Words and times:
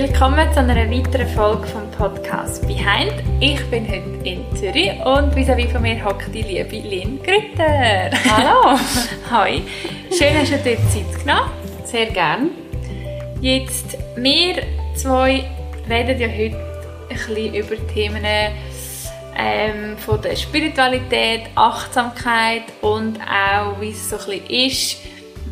Willkommen 0.00 0.52
zu 0.52 0.60
einer 0.60 0.88
weiteren 0.88 1.26
Folge 1.26 1.66
vom 1.66 1.90
Podcast 1.90 2.64
Behind. 2.68 3.12
Ich 3.40 3.60
bin 3.68 3.84
heute 3.84 4.28
in 4.28 4.44
Zürich 4.56 4.92
und 5.04 5.34
vis-à-vis 5.34 5.72
von 5.72 5.82
mir 5.82 6.04
hockt 6.04 6.32
die 6.32 6.42
liebe 6.42 6.76
Lynn 6.88 7.20
Grütter. 7.20 8.08
Hallo! 8.30 8.78
Hi! 9.32 9.60
Schön, 10.16 10.38
hast 10.38 10.52
du 10.52 10.58
dir 10.58 10.76
Zeit 10.76 11.24
genommen. 11.24 11.50
Sehr 11.84 12.06
gern. 12.06 12.50
Jetzt, 13.40 13.98
wir 14.14 14.62
zwei 14.94 15.42
reden 15.90 16.20
ja 16.20 16.28
heute 16.28 16.56
ein 17.10 17.16
bisschen 17.16 17.54
über 17.54 17.88
Themen 17.92 18.24
ähm, 19.36 19.98
von 19.98 20.22
der 20.22 20.36
Spiritualität, 20.36 21.46
Achtsamkeit 21.56 22.62
und 22.82 23.18
auch, 23.20 23.80
wie 23.80 23.90
es 23.90 24.08
so 24.08 24.16
ein 24.16 24.42
bisschen 24.42 24.46
ist, 24.46 24.96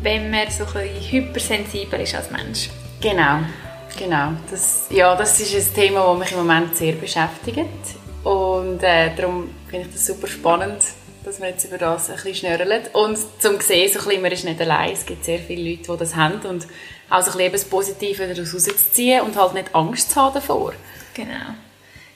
wenn 0.01 0.31
man 0.31 0.49
so 0.49 0.63
ein 0.63 0.87
bisschen 0.87 1.11
hypersensibel 1.11 1.99
ist 1.99 2.15
als 2.15 2.31
Mensch. 2.31 2.69
Genau, 3.01 3.39
genau. 3.97 4.33
Das, 4.49 4.87
ja, 4.89 5.15
das 5.15 5.39
ist 5.39 5.53
ein 5.53 5.73
Thema, 5.75 6.05
das 6.05 6.19
mich 6.19 6.31
im 6.31 6.37
Moment 6.37 6.75
sehr 6.75 6.93
beschäftigt. 6.93 7.67
Und 8.23 8.81
äh, 8.83 9.15
darum 9.15 9.49
finde 9.69 9.87
ich 9.87 9.93
das 9.93 10.05
super 10.05 10.27
spannend, 10.27 10.81
dass 11.23 11.39
wir 11.39 11.49
jetzt 11.49 11.65
über 11.65 11.77
das 11.77 12.09
ein 12.09 12.15
bisschen 12.15 12.35
schnörren. 12.35 12.83
Und 12.93 13.17
zum 13.39 13.59
sehen, 13.59 13.91
so 13.91 13.99
ein 13.99 14.05
bisschen, 14.05 14.21
man 14.21 14.31
ist 14.31 14.45
nicht 14.45 14.61
allein. 14.61 14.93
Es 14.93 15.05
gibt 15.05 15.25
sehr 15.25 15.39
viele 15.39 15.71
Leute, 15.71 15.91
die 15.91 15.97
das 15.97 16.15
haben. 16.15 16.39
Und 16.41 16.67
auch 17.09 17.21
so 17.21 17.37
ein 17.37 17.51
bisschen 17.51 17.69
Positive 17.69 18.27
daraus 18.27 18.53
rauszuziehen 18.53 19.21
und 19.21 19.35
halt 19.35 19.53
nicht 19.53 19.73
Angst 19.73 20.11
zu 20.11 20.21
haben 20.21 20.33
davor. 20.33 20.73
Genau. 21.13 21.55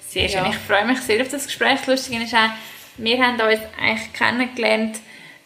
Sehr 0.07 0.27
schön. 0.27 0.43
Ja. 0.43 0.49
Ich 0.49 0.57
freue 0.57 0.85
mich 0.85 0.99
sehr 0.99 1.21
auf 1.21 1.29
das 1.29 1.45
Gespräch. 1.45 1.85
Lustig 1.87 2.21
ist 2.21 2.33
auch, 2.33 2.49
wir 2.97 3.17
haben 3.23 3.39
uns 3.39 3.61
eigentlich 3.79 4.13
kennengelernt, 4.13 4.99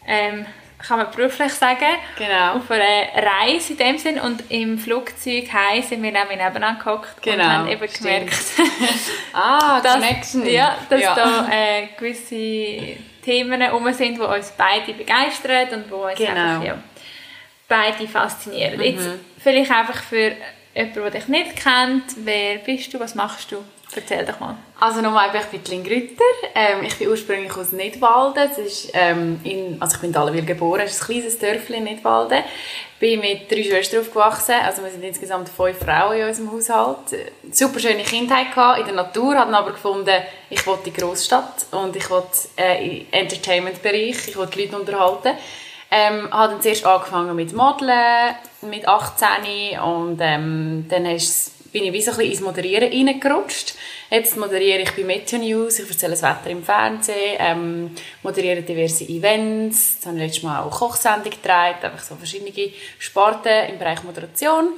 ähm, 0.08 0.46
kann 0.88 1.00
man 1.00 1.12
beruflich 1.12 1.52
sagen, 1.54 1.86
genau. 2.18 2.56
auf 2.58 2.70
einer 2.70 3.08
Reise 3.16 3.74
in 3.74 3.78
dem 3.78 3.98
Sinn 3.98 4.20
und 4.20 4.44
im 4.50 4.78
Flugzeug 4.78 5.52
heim 5.52 5.82
sind 5.82 6.04
wir 6.04 6.12
nämlich 6.12 6.38
nebeneinander 6.38 6.84
gehockt 6.84 7.22
genau, 7.22 7.44
und 7.44 7.50
haben 7.50 7.68
eben 7.70 7.88
gemerkt, 7.92 8.34
ah, 9.34 9.80
dass, 9.84 9.94
Connection. 9.94 10.46
Ja, 10.48 10.78
dass 10.90 11.02
Ja. 11.02 11.16
da 11.16 11.48
äh, 11.52 11.88
gewisse 11.98 12.98
Themen 13.24 13.62
herum 13.62 13.92
sind, 13.94 14.18
die 14.18 14.22
uns 14.22 14.54
beide 14.58 14.94
begeistern 14.94 15.68
und 15.74 15.88
die 15.88 15.94
uns 15.94 16.18
Genau. 16.18 16.30
einfach, 16.32 16.64
ja, 16.64 16.78
beide 17.68 18.08
faszinieren. 18.08 18.78
Mhm. 18.78 18.84
Jetzt 18.84 19.10
vielleicht 19.42 19.72
einfach 19.72 20.04
für 20.04 20.34
jemanden, 20.76 21.02
der 21.02 21.12
dich 21.12 21.28
nicht 21.28 21.56
kennt, 21.56 22.04
wer 22.18 22.58
bist 22.60 22.94
du, 22.94 23.00
was 23.00 23.16
machst 23.16 23.52
du? 23.52 23.64
Erzähl 23.94 24.26
doch 24.26 24.40
mal. 24.40 24.58
Also 24.80 25.02
nochmal, 25.02 25.30
ich 25.34 25.46
bin 25.46 25.62
Lynn 25.70 25.84
Grütter. 25.84 26.24
Ähm, 26.54 26.84
ich 26.84 26.98
bin 26.98 27.08
ursprünglich 27.08 27.56
aus 27.56 27.72
Nidwalden. 27.72 28.34
Das 28.36 28.58
ist, 28.58 28.92
ähm, 28.94 29.40
in, 29.44 29.78
also 29.80 29.96
ich 29.96 30.02
bin 30.02 30.10
in 30.10 30.14
Dallenwil 30.14 30.46
geboren. 30.46 30.82
Es 30.82 30.96
ist 30.96 31.04
ein 31.04 31.14
kleines 31.14 31.40
Dörfchen 31.40 31.76
in 31.76 31.84
Nidwalden. 31.86 32.44
bin 33.00 33.20
mit 33.22 33.50
drei 33.50 33.64
Schwestern 33.64 34.02
aufgewachsen. 34.02 34.56
Also 34.64 34.84
wir 34.84 34.92
sind 34.92 35.04
insgesamt 35.04 35.48
fünf 35.50 35.78
Frauen 35.78 36.18
in 36.18 36.28
unserem 36.28 36.52
Haushalt. 36.52 37.16
Super 37.52 37.80
schöne 37.80 38.04
Kindheit 38.04 38.54
gehabt 38.54 38.80
in 38.80 38.86
der 38.86 38.96
Natur. 38.96 39.36
Dann 39.36 39.54
aber 39.54 39.72
gefunden, 39.72 40.16
ich 40.50 40.66
wollte 40.68 40.90
in 40.90 40.94
die 40.94 41.02
Großstadt 41.02 41.68
und 41.72 41.96
ich 41.96 42.10
wollte 42.10 42.50
äh, 42.58 43.00
im 43.00 43.06
Entertainment-Bereich. 43.12 44.28
Ich 44.28 44.36
wollte 44.36 44.58
die 44.58 44.66
Leute 44.66 44.78
unterhalten. 44.78 45.38
Ähm, 45.92 46.30
habe 46.32 46.54
dann 46.54 46.62
zuerst 46.62 46.86
angefangen 46.86 47.36
mit 47.36 47.54
Modeln, 47.54 48.36
mit 48.62 48.88
18 48.88 49.80
und 49.80 50.18
ähm, 50.20 50.86
dann 50.90 51.06
ist, 51.06 51.55
bin 51.76 51.84
ich 51.84 51.92
wie 51.92 52.02
so 52.02 52.12
ein 52.12 52.18
bisschen 52.18 52.32
ins 52.32 52.40
Moderieren 52.40 52.90
reingerutscht. 52.90 53.76
Jetzt 54.10 54.38
moderiere 54.38 54.80
ich 54.80 54.92
bei 54.92 55.04
Meteo 55.04 55.38
News, 55.38 55.78
ich 55.78 55.90
erzähle 55.90 56.12
das 56.12 56.22
Wetter 56.22 56.50
im 56.50 56.64
Fernsehen, 56.64 57.36
ähm, 57.38 57.92
moderiere 58.24 58.62
diverse 58.62 59.04
Events, 59.04 59.96
jetzt 59.96 60.06
habe 60.06 60.16
ich 60.16 60.24
letztes 60.24 60.44
Mal 60.44 60.64
auch 60.64 60.72
Kochsendung 60.72 61.32
gedreht, 61.32 61.84
einfach 61.84 62.00
so 62.00 62.16
verschiedene 62.16 62.72
Sparten 62.98 63.72
im 63.72 63.78
Bereich 63.78 64.02
Moderation. 64.04 64.70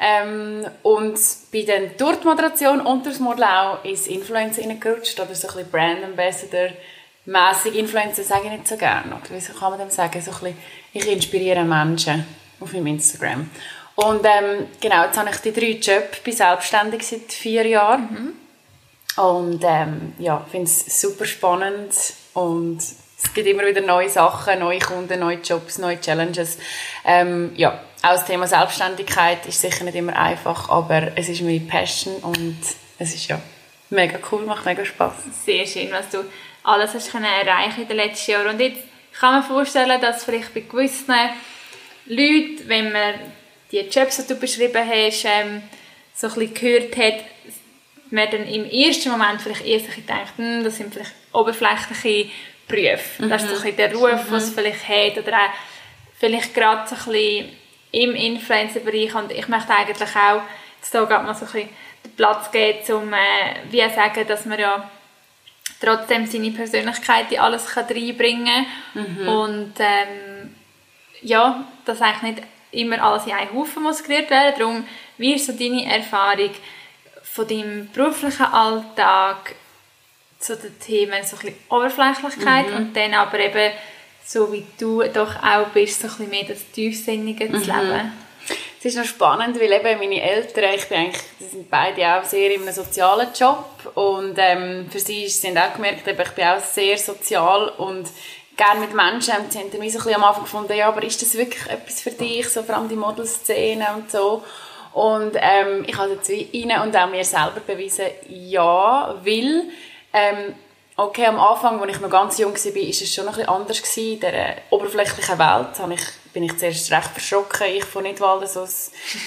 Ähm, 0.00 0.66
und 0.82 1.18
dann 1.52 1.90
durch 1.98 2.20
die 2.20 2.26
Moderation 2.26 2.80
und 2.80 3.04
durch 3.04 3.16
das 3.16 3.20
Model 3.20 3.44
auch 3.44 3.84
ins 3.84 4.06
Influencer 4.06 4.62
reingerutscht, 4.62 5.20
oder 5.20 5.34
so 5.34 5.48
ein 5.48 5.54
bisschen 5.56 5.70
Brand 5.70 6.04
Ambassador, 6.04 6.70
mässig 7.26 7.74
Influencer 7.74 8.22
sage 8.22 8.46
ich 8.46 8.52
nicht 8.52 8.68
so 8.68 8.78
gerne. 8.78 9.14
Oder 9.14 9.38
wie 9.38 9.44
kann 9.44 9.72
man 9.72 9.78
dem 9.78 9.90
sagen? 9.90 10.22
So 10.22 10.30
ein 10.30 10.38
bisschen, 10.38 10.56
ich 10.94 11.06
inspiriere 11.06 11.64
Menschen 11.64 12.24
auf 12.60 12.72
meinem 12.72 12.86
Instagram. 12.86 13.50
Und 13.96 14.24
ähm, 14.24 14.68
genau, 14.80 15.04
jetzt 15.04 15.18
habe 15.18 15.30
ich 15.30 15.36
die 15.38 15.52
drei 15.52 15.70
Jobs, 15.72 16.20
bin 16.22 16.34
selbstständig 16.34 17.06
seit 17.06 17.32
vier 17.32 17.66
Jahren. 17.66 18.34
Und 19.16 19.64
ähm, 19.64 20.12
ja, 20.18 20.44
finde 20.50 20.66
es 20.66 21.00
super 21.00 21.24
spannend 21.24 21.94
und 22.34 22.78
es 22.78 23.32
gibt 23.32 23.48
immer 23.48 23.64
wieder 23.64 23.80
neue 23.80 24.10
Sachen, 24.10 24.58
neue 24.58 24.78
Kunden, 24.78 25.18
neue 25.18 25.38
Jobs, 25.38 25.78
neue 25.78 25.98
Challenges. 25.98 26.58
Ähm, 27.02 27.52
ja, 27.56 27.80
auch 28.02 28.10
das 28.10 28.26
Thema 28.26 28.46
Selbstständigkeit 28.46 29.46
ist 29.46 29.62
sicher 29.62 29.84
nicht 29.84 29.96
immer 29.96 30.14
einfach, 30.14 30.68
aber 30.68 31.16
es 31.16 31.30
ist 31.30 31.40
meine 31.40 31.60
Passion 31.60 32.16
und 32.16 32.58
es 32.98 33.14
ist 33.14 33.28
ja 33.28 33.40
mega 33.88 34.18
cool, 34.30 34.44
macht 34.44 34.66
mega 34.66 34.84
Spaß. 34.84 35.14
Sehr 35.46 35.66
schön, 35.66 35.90
was 35.92 36.10
du 36.10 36.18
alles 36.62 36.92
hast 36.92 37.10
können 37.12 37.24
erreichen 37.24 37.82
in 37.82 37.88
den 37.88 37.96
letzten 37.96 38.32
Jahren. 38.32 38.48
Und 38.48 38.60
jetzt 38.60 38.80
kann 39.18 39.32
man 39.32 39.42
vorstellen, 39.44 40.00
dass 40.00 40.24
vielleicht 40.24 40.52
bei 40.52 40.60
gewissen 40.60 41.14
Leuten, 42.06 42.68
wenn 42.68 42.92
man 42.92 43.14
die 43.72 43.80
Jobs, 43.80 44.16
die 44.18 44.34
du 44.34 44.40
beschrieben 44.40 44.88
hast, 44.88 45.24
ähm, 45.24 45.62
so 46.14 46.28
ein 46.28 46.34
bisschen 46.34 46.54
gehört 46.54 46.96
hat, 46.96 47.24
man 48.10 48.30
dann 48.30 48.46
im 48.46 48.64
ersten 48.70 49.10
Moment 49.10 49.42
vielleicht 49.42 49.66
eher 49.66 49.80
denkt, 49.80 50.32
hm, 50.36 50.64
das 50.64 50.76
sind 50.76 50.94
vielleicht 50.94 51.12
oberflächliche 51.32 52.30
Berufe. 52.68 53.28
Das 53.28 53.42
ist 53.42 53.48
so 53.48 53.56
ein 53.56 53.62
bisschen 53.62 53.76
der 53.76 53.94
Ruf, 53.94 54.26
den 54.26 54.34
es 54.34 54.50
vielleicht 54.50 54.88
hat. 54.88 55.18
Oder 55.18 55.36
auch 55.36 55.50
vielleicht 56.18 56.54
gerade 56.54 56.88
so 56.88 56.94
ein 56.94 57.12
bisschen 57.12 57.48
im 57.92 58.14
Influencer-Bereich. 58.14 59.14
Und 59.14 59.32
ich 59.32 59.48
möchte 59.48 59.72
eigentlich 59.74 60.16
auch 60.16 60.42
jetzt 60.80 60.90
hier 60.90 61.00
mal 61.02 61.34
so 61.34 61.44
ein 61.44 61.52
bisschen 61.52 61.68
den 62.04 62.12
Platz 62.16 62.50
geben, 62.50 62.92
um 62.94 63.12
äh, 63.12 63.56
wie 63.70 63.80
sagen, 63.80 64.26
dass 64.26 64.46
man 64.46 64.58
ja 64.58 64.90
trotzdem 65.80 66.26
seine 66.26 66.50
Persönlichkeit 66.50 67.32
in 67.32 67.40
alles 67.40 67.66
kann 67.66 67.86
reinbringen 67.86 68.66
kann. 68.94 69.28
Und 69.28 69.74
ähm, 69.78 70.54
ja, 71.22 71.64
dass 71.84 72.00
eigentlich 72.00 72.36
nicht 72.36 72.42
immer 72.76 73.02
alles 73.02 73.26
in 73.26 73.32
einen 73.32 73.52
Haufen 73.52 73.82
muss 73.82 74.02
gerührt 74.02 74.30
werden. 74.30 74.54
Darum, 74.58 74.88
wie 75.18 75.34
ist 75.34 75.46
so 75.46 75.52
deine 75.52 75.92
Erfahrung 75.92 76.50
von 77.22 77.48
deinem 77.48 77.90
beruflichen 77.92 78.46
Alltag 78.46 79.54
zu 80.38 80.56
den 80.56 80.78
Themen 80.78 81.24
so 81.24 81.36
ein 81.36 81.40
bisschen 81.40 81.56
Oberflächlichkeit 81.70 82.70
und 82.72 82.94
dann 82.94 83.14
aber 83.14 83.38
eben 83.38 83.72
so 84.24 84.52
wie 84.52 84.64
du 84.78 85.02
doch 85.04 85.36
auch 85.42 85.68
bist, 85.68 86.00
so 86.00 86.08
ein 86.08 86.10
bisschen 86.10 86.30
mehr 86.30 86.44
das 86.44 86.70
Tiefsinnige 86.72 87.46
zu 87.46 87.58
leben. 87.58 88.12
Es 88.78 88.84
ist 88.84 88.98
noch 88.98 89.04
spannend, 89.04 89.58
weil 89.60 89.72
eben 89.72 89.98
meine 89.98 90.20
Eltern, 90.20 90.74
ich 90.74 90.86
bin 90.86 90.98
eigentlich, 90.98 91.22
die 91.40 91.44
sind 91.44 91.70
beide 91.70 92.06
auch 92.08 92.24
sehr 92.24 92.54
in 92.54 92.62
einem 92.62 92.72
sozialen 92.72 93.28
Job 93.38 93.64
und 93.94 94.34
ähm, 94.36 94.88
für 94.90 95.00
sie 95.00 95.26
haben 95.26 95.58
auch 95.58 95.74
gemerkt, 95.74 96.06
eben, 96.06 96.20
ich 96.20 96.30
bin 96.30 96.44
auch 96.44 96.60
sehr 96.60 96.98
sozial 96.98 97.68
und 97.78 98.08
gerne 98.56 98.80
mit 98.80 98.94
Menschen. 98.94 99.34
Und 99.36 99.52
Sie 99.52 99.58
haben 99.58 99.70
dann 99.70 99.90
so 99.90 100.10
am 100.10 100.24
Anfang 100.24 100.44
gefunden, 100.44 100.74
ja, 100.74 100.88
aber 100.88 101.02
ist 101.02 101.20
das 101.20 101.36
wirklich 101.36 101.66
etwas 101.66 102.00
für 102.00 102.10
dich, 102.10 102.48
so 102.48 102.62
vor 102.62 102.76
allem 102.76 102.88
die 102.88 102.96
Modelszene 102.96 103.86
und 103.96 104.10
so. 104.10 104.42
Und 104.92 105.32
ähm, 105.34 105.84
ich 105.86 105.96
habe 105.96 106.12
jetzt 106.12 106.30
ihnen 106.30 106.80
und 106.80 106.96
auch 106.96 107.10
mir 107.10 107.24
selber 107.24 107.60
bewiesen, 107.66 108.06
ja, 108.28 109.14
weil 109.22 109.64
ähm, 110.12 110.54
Okay, 110.98 111.26
am 111.26 111.38
Anfang, 111.38 111.78
als 111.78 111.94
ich 111.94 112.00
noch 112.00 112.08
ganz 112.08 112.38
jung 112.38 112.54
war, 112.54 112.74
war 112.74 112.82
es 112.88 113.14
schon 113.14 113.28
ein 113.28 113.34
bisschen 113.34 113.48
anders. 113.50 113.96
In 113.98 114.18
dieser 114.18 114.32
oberflächlichen 114.70 115.38
Welt 115.38 115.78
habe 115.78 115.92
ich, 115.92 116.00
bin 116.36 116.44
ich 116.44 116.58
zuerst 116.58 116.92
recht 116.92 117.08
verschrocken. 117.08 117.66
Ich 117.74 117.84
von 117.86 118.02
Nidwalden, 118.02 118.46
so 118.46 118.60
ein 118.60 118.68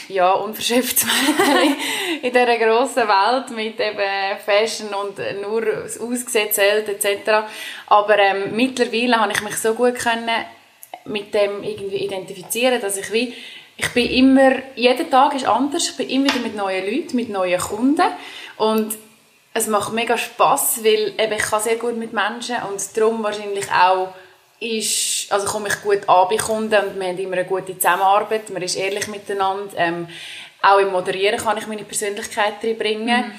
ja, 0.09 0.31
unverschäftes 0.31 1.07
Mädchen 1.07 1.75
in 2.21 2.31
dieser 2.31 2.57
grossen 2.59 3.07
Welt 3.07 3.49
mit 3.49 3.79
eben 3.79 4.37
Fashion 4.45 4.89
und 4.93 5.17
nur 5.41 5.65
das 5.65 5.99
Aussehen 5.99 6.51
zählt 6.51 6.87
etc. 6.87 7.47
Aber 7.87 8.19
ähm, 8.19 8.55
mittlerweile 8.55 9.19
habe 9.19 9.31
ich 9.31 9.41
mich 9.41 9.55
so 9.55 9.73
gut 9.73 9.95
können 9.95 10.45
mit 11.05 11.33
dem 11.33 11.63
irgendwie 11.63 12.05
identifizieren, 12.05 12.79
dass 12.79 12.95
ich 12.97 13.11
wie 13.11 13.33
ich 13.75 13.89
bin 13.89 14.07
immer, 14.11 14.51
jeder 14.75 15.09
Tag 15.09 15.33
ist 15.33 15.47
anders, 15.47 15.89
ich 15.89 15.97
bin 15.97 16.09
immer 16.11 16.25
wieder 16.25 16.41
mit 16.41 16.55
neuen 16.55 16.85
Leuten, 16.85 17.15
mit 17.15 17.29
neuen 17.29 17.59
Kunden 17.59 18.05
und 18.57 18.95
es 19.55 19.65
macht 19.65 19.93
mega 19.93 20.15
Spaß, 20.15 20.83
weil 20.83 21.15
eben 21.17 21.33
ich 21.33 21.41
kann 21.41 21.61
sehr 21.61 21.77
gut 21.77 21.97
mit 21.97 22.13
Menschen 22.13 22.57
und 22.69 22.95
darum 22.95 23.23
wahrscheinlich 23.23 23.65
auch 23.71 24.13
ist, 24.59 25.18
also 25.29 25.47
komme 25.47 25.69
ich 25.69 25.81
gut 25.81 26.07
an 26.07 26.27
bei 26.29 26.37
Kunden 26.37 26.75
und 26.75 26.99
wir 26.99 27.07
haben 27.07 27.17
immer 27.17 27.37
eine 27.37 27.45
gute 27.45 27.77
Zusammenarbeit, 27.77 28.49
man 28.49 28.61
ist 28.61 28.75
ehrlich 28.75 29.07
miteinander. 29.07 29.71
Ähm, 29.77 30.07
auch 30.61 30.79
im 30.79 30.91
Moderieren 30.91 31.39
kann 31.39 31.57
ich 31.57 31.67
meine 31.67 31.83
Persönlichkeit 31.83 32.55
reinbringen. 32.63 33.31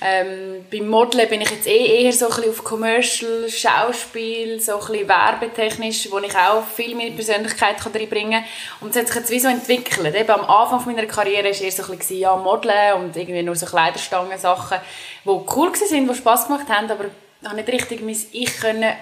Ähm, 0.00 0.64
beim 0.70 0.88
Modeln 0.88 1.28
bin 1.28 1.42
ich 1.42 1.50
jetzt 1.50 1.66
eh 1.66 2.02
eher 2.02 2.12
so 2.12 2.26
ein 2.26 2.34
bisschen 2.34 2.50
auf 2.50 2.64
Commercial, 2.64 3.48
Schauspiel, 3.48 4.58
so 4.60 4.72
ein 4.72 4.78
bisschen 4.78 5.08
werbetechnisch, 5.08 6.08
wo 6.10 6.18
ich 6.18 6.34
auch 6.34 6.64
viel 6.64 6.94
meine 6.94 7.10
Persönlichkeit 7.10 7.78
kann 7.78 7.92
reinbringen 7.92 8.42
kann. 8.42 8.50
Und 8.80 8.90
es 8.90 8.96
hat 8.96 9.06
sich 9.08 9.16
jetzt 9.16 9.30
wie 9.30 9.40
so 9.40 9.48
entwickelt. 9.48 10.14
Eben 10.14 10.30
am 10.30 10.44
Anfang 10.48 10.86
meiner 10.86 11.06
Karriere 11.06 11.44
war 11.44 11.50
es 11.50 11.60
eher 11.60 11.70
so 11.70 11.92
ein 11.92 11.98
bisschen, 11.98 12.18
ja, 12.18 12.34
Modeln 12.36 12.94
und 12.94 13.16
irgendwie 13.16 13.42
nur 13.42 13.54
so 13.54 13.66
Kleiderstangen-Sachen, 13.66 14.78
die 15.24 15.30
cool 15.30 15.72
waren, 15.72 16.08
die 16.08 16.14
Spass 16.14 16.46
gemacht 16.46 16.68
haben, 16.68 16.90
aber 16.90 17.04
ich 17.04 17.48
habe 17.48 17.56
nicht 17.56 17.68
richtig 17.68 18.00
mein 18.02 18.16
Ich 18.32 18.60
können 18.60 18.92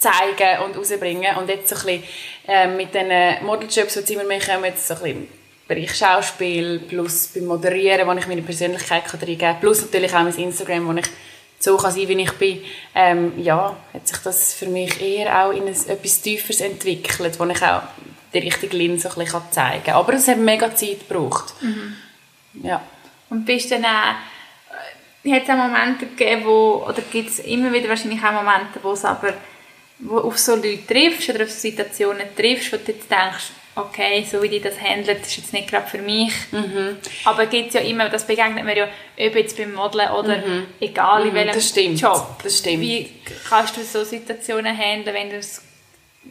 zeigen 0.00 0.64
und 0.64 0.76
rausbringen. 0.76 1.36
Und 1.36 1.48
jetzt 1.48 1.68
so 1.68 1.76
ein 1.76 2.00
bisschen 2.00 2.02
ähm, 2.48 2.76
mit 2.76 2.94
den 2.94 3.44
Modeljobs, 3.44 4.02
die 4.02 4.12
immer 4.14 4.24
mehr 4.24 4.40
kommen, 4.40 4.64
jetzt 4.64 4.88
so 4.88 4.94
ein 4.94 5.00
bisschen 5.00 5.40
Bereich 5.68 5.94
Schauspiel, 5.94 6.80
plus 6.80 7.28
beim 7.28 7.44
Moderieren, 7.44 8.08
wo 8.08 8.12
ich 8.14 8.26
meine 8.26 8.42
Persönlichkeit 8.42 9.04
reingeben 9.12 9.38
kann, 9.38 9.60
plus 9.60 9.82
natürlich 9.82 10.12
auch 10.12 10.24
mein 10.24 10.34
Instagram, 10.34 10.88
wo 10.88 10.92
ich 10.94 11.06
so 11.60 11.76
kann 11.76 11.92
sein, 11.92 12.08
wie 12.08 12.22
ich 12.22 12.32
bin, 12.32 12.60
ähm, 12.92 13.34
ja, 13.36 13.76
hat 13.94 14.08
sich 14.08 14.18
das 14.18 14.52
für 14.54 14.66
mich 14.66 15.00
eher 15.00 15.44
auch 15.44 15.52
in 15.52 15.68
ein, 15.68 15.68
etwas 15.68 16.22
Tieferes 16.22 16.60
entwickelt, 16.60 17.38
wo 17.38 17.44
ich 17.44 17.62
auch 17.62 17.82
die 18.32 18.38
richtige 18.38 18.76
Linse 18.76 19.10
ein 19.10 19.14
bisschen 19.14 19.42
zeigen 19.52 19.84
kann. 19.84 19.94
Aber 19.94 20.14
es 20.14 20.26
hat 20.26 20.38
mega 20.38 20.74
Zeit 20.74 21.08
gebraucht. 21.08 21.54
Mhm. 21.60 21.96
Ja. 22.64 22.82
Und 23.28 23.44
bist 23.44 23.70
dann 23.70 23.84
auch, 23.84 24.14
äh, 25.22 25.32
hat 25.32 25.42
es 25.44 25.50
auch 25.50 25.54
Momente 25.54 26.06
gegeben, 26.06 26.46
wo, 26.46 26.84
oder 26.88 27.02
gibt 27.12 27.28
es 27.28 27.38
immer 27.40 27.72
wieder 27.72 27.90
wahrscheinlich 27.90 28.24
auch 28.24 28.32
Momente, 28.32 28.80
wo 28.82 28.92
es 28.92 29.04
aber 29.04 29.34
wo 30.00 30.18
auf 30.18 30.38
so 30.38 30.54
Leute 30.54 30.86
triffst 30.86 31.28
oder 31.30 31.44
auf 31.44 31.50
Situationen 31.50 32.26
triffst, 32.36 32.72
wo 32.72 32.76
du 32.76 32.92
jetzt 32.92 33.10
denkst, 33.10 33.50
okay, 33.76 34.26
so 34.30 34.42
wie 34.42 34.48
die 34.48 34.60
das 34.60 34.80
handeln, 34.80 35.20
ist 35.20 35.36
jetzt 35.36 35.52
nicht 35.52 35.68
gerade 35.68 35.86
für 35.86 35.98
mich. 35.98 36.32
Mhm. 36.50 36.96
Aber 37.24 37.46
gibt 37.46 37.68
es 37.68 37.74
ja 37.74 37.80
immer, 37.80 38.08
das 38.08 38.26
begegnet 38.26 38.64
mir 38.64 38.76
ja, 38.76 38.88
ob 39.18 39.34
jetzt 39.34 39.56
beim 39.56 39.74
Modeln 39.74 40.10
oder 40.10 40.38
mhm. 40.38 40.66
egal 40.80 41.22
in 41.22 41.28
mhm, 41.30 41.34
welchem 41.34 41.54
das 41.54 41.68
stimmt. 41.68 42.00
Job. 42.00 42.40
Das 42.42 42.58
stimmt. 42.58 42.80
Wie 42.80 43.10
kannst 43.48 43.76
du 43.76 43.84
so 43.84 44.04
Situationen 44.04 44.76
handeln, 44.76 45.14
wenn 45.14 45.30
du 45.30 45.40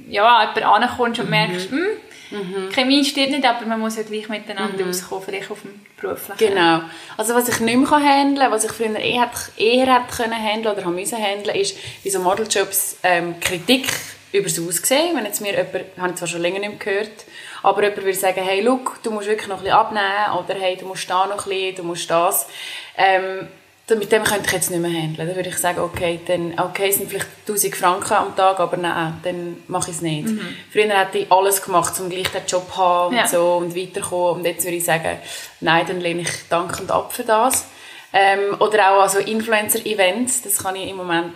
ja, 0.09 0.53
jemand 0.53 0.83
ankommst 0.83 1.19
und 1.19 1.25
mhm. 1.25 1.31
merkst, 1.31 1.71
hm, 1.71 1.87
Mhm. 2.31 2.69
Chemie 2.71 3.03
stimmt 3.03 3.31
nicht, 3.31 3.45
aber 3.45 3.65
man 3.65 3.79
muss 3.79 3.97
ja 3.97 4.03
gleich 4.03 4.29
miteinander 4.29 4.83
mhm. 4.83 4.89
auskommen, 4.89 5.23
vielleicht 5.23 5.49
auf 5.49 5.61
dem 5.61 5.79
beruflichen. 5.99 6.37
Genau. 6.37 6.81
Also 7.17 7.33
was 7.33 7.49
ich 7.49 7.59
nicht 7.59 7.77
mehr 7.77 7.89
handeln 7.89 8.39
kann, 8.39 8.51
was 8.51 8.63
ich 8.63 8.71
früher 8.71 8.95
eher, 8.95 9.29
eher 9.57 9.93
hätte 9.93 10.15
können 10.15 10.33
handeln 10.33 10.75
oder 10.75 10.85
haben 10.85 10.95
müssen 10.95 11.17
handeln, 11.17 11.55
ist 11.55 11.77
wie 12.03 12.09
so 12.09 12.19
Modeljobs 12.19 12.97
ähm, 13.03 13.39
Kritik 13.39 13.89
über 14.31 14.47
das 14.47 14.59
Aussehen. 14.59 15.15
Wenn 15.15 15.25
jetzt 15.25 15.41
mir 15.41 15.51
jemand, 15.51 15.85
habe 15.97 16.09
ich 16.09 16.15
zwar 16.15 16.27
schon 16.27 16.41
länger 16.41 16.59
nicht 16.59 16.69
mehr 16.69 16.77
gehört, 16.77 17.25
aber 17.63 17.81
jemand 17.83 18.03
würde 18.03 18.17
sagen, 18.17 18.41
hey, 18.43 18.61
look, 18.61 18.99
du 19.03 19.11
musst 19.11 19.27
wirklich 19.27 19.47
noch 19.47 19.57
ein 19.57 19.63
bisschen 19.63 19.77
abnehmen 19.77 20.37
oder 20.37 20.53
hey, 20.59 20.77
du 20.77 20.85
musst 20.85 21.09
da 21.09 21.25
noch 21.25 21.45
ein 21.45 21.49
bisschen, 21.49 21.75
du 21.75 21.83
musst 21.83 22.09
das. 22.09 22.47
Ähm, 22.95 23.47
mit 23.95 24.11
dem 24.11 24.23
könnte 24.23 24.45
ich 24.47 24.51
jetzt 24.51 24.71
nicht 24.71 24.79
mehr 24.79 24.91
handeln. 24.91 25.27
Dann 25.27 25.35
würde 25.35 25.49
ich 25.49 25.57
sagen, 25.57 25.79
okay, 25.79 26.19
dann, 26.25 26.53
okay, 26.59 26.89
es 26.89 26.97
sind 26.97 27.09
vielleicht 27.09 27.27
1000 27.47 27.75
Franken 27.75 28.13
am 28.13 28.35
Tag, 28.35 28.59
aber 28.59 28.77
nein, 28.77 29.19
dann 29.23 29.57
mache 29.67 29.89
ich 29.89 29.97
es 29.97 30.01
nicht. 30.01 30.27
Mhm. 30.27 30.55
Früher 30.71 30.89
hätte 30.89 31.19
ich 31.19 31.31
alles 31.31 31.61
gemacht, 31.61 31.99
um 31.99 32.09
gleich 32.09 32.29
den 32.29 32.45
Job 32.47 32.67
zu 32.71 32.77
haben 32.77 33.09
und 33.09 33.19
ja. 33.19 33.27
so 33.27 33.53
und 33.53 33.75
weiterkommen. 33.75 34.41
Und 34.41 34.45
jetzt 34.45 34.63
würde 34.63 34.77
ich 34.77 34.85
sagen, 34.85 35.17
nein, 35.61 35.85
dann 35.87 35.99
lehne 35.99 36.21
ich 36.21 36.47
dankend 36.49 36.91
ab 36.91 37.13
für 37.13 37.23
das. 37.23 37.67
Ähm, 38.11 38.57
oder 38.59 38.91
auch 38.91 39.01
also 39.01 39.19
Influencer-Events, 39.19 40.41
das 40.41 40.63
kann 40.63 40.75
ich 40.75 40.89
im 40.89 40.97
Moment, 40.97 41.35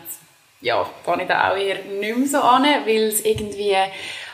ja, 0.62 0.88
kann 1.06 1.20
ich 1.20 1.28
da 1.28 1.52
auch 1.52 1.58
eher 1.58 1.84
nicht 1.84 2.18
mehr 2.18 2.28
so 2.28 2.40
an, 2.40 2.64
weil 2.64 3.04
es 3.04 3.24
irgendwie 3.24 3.76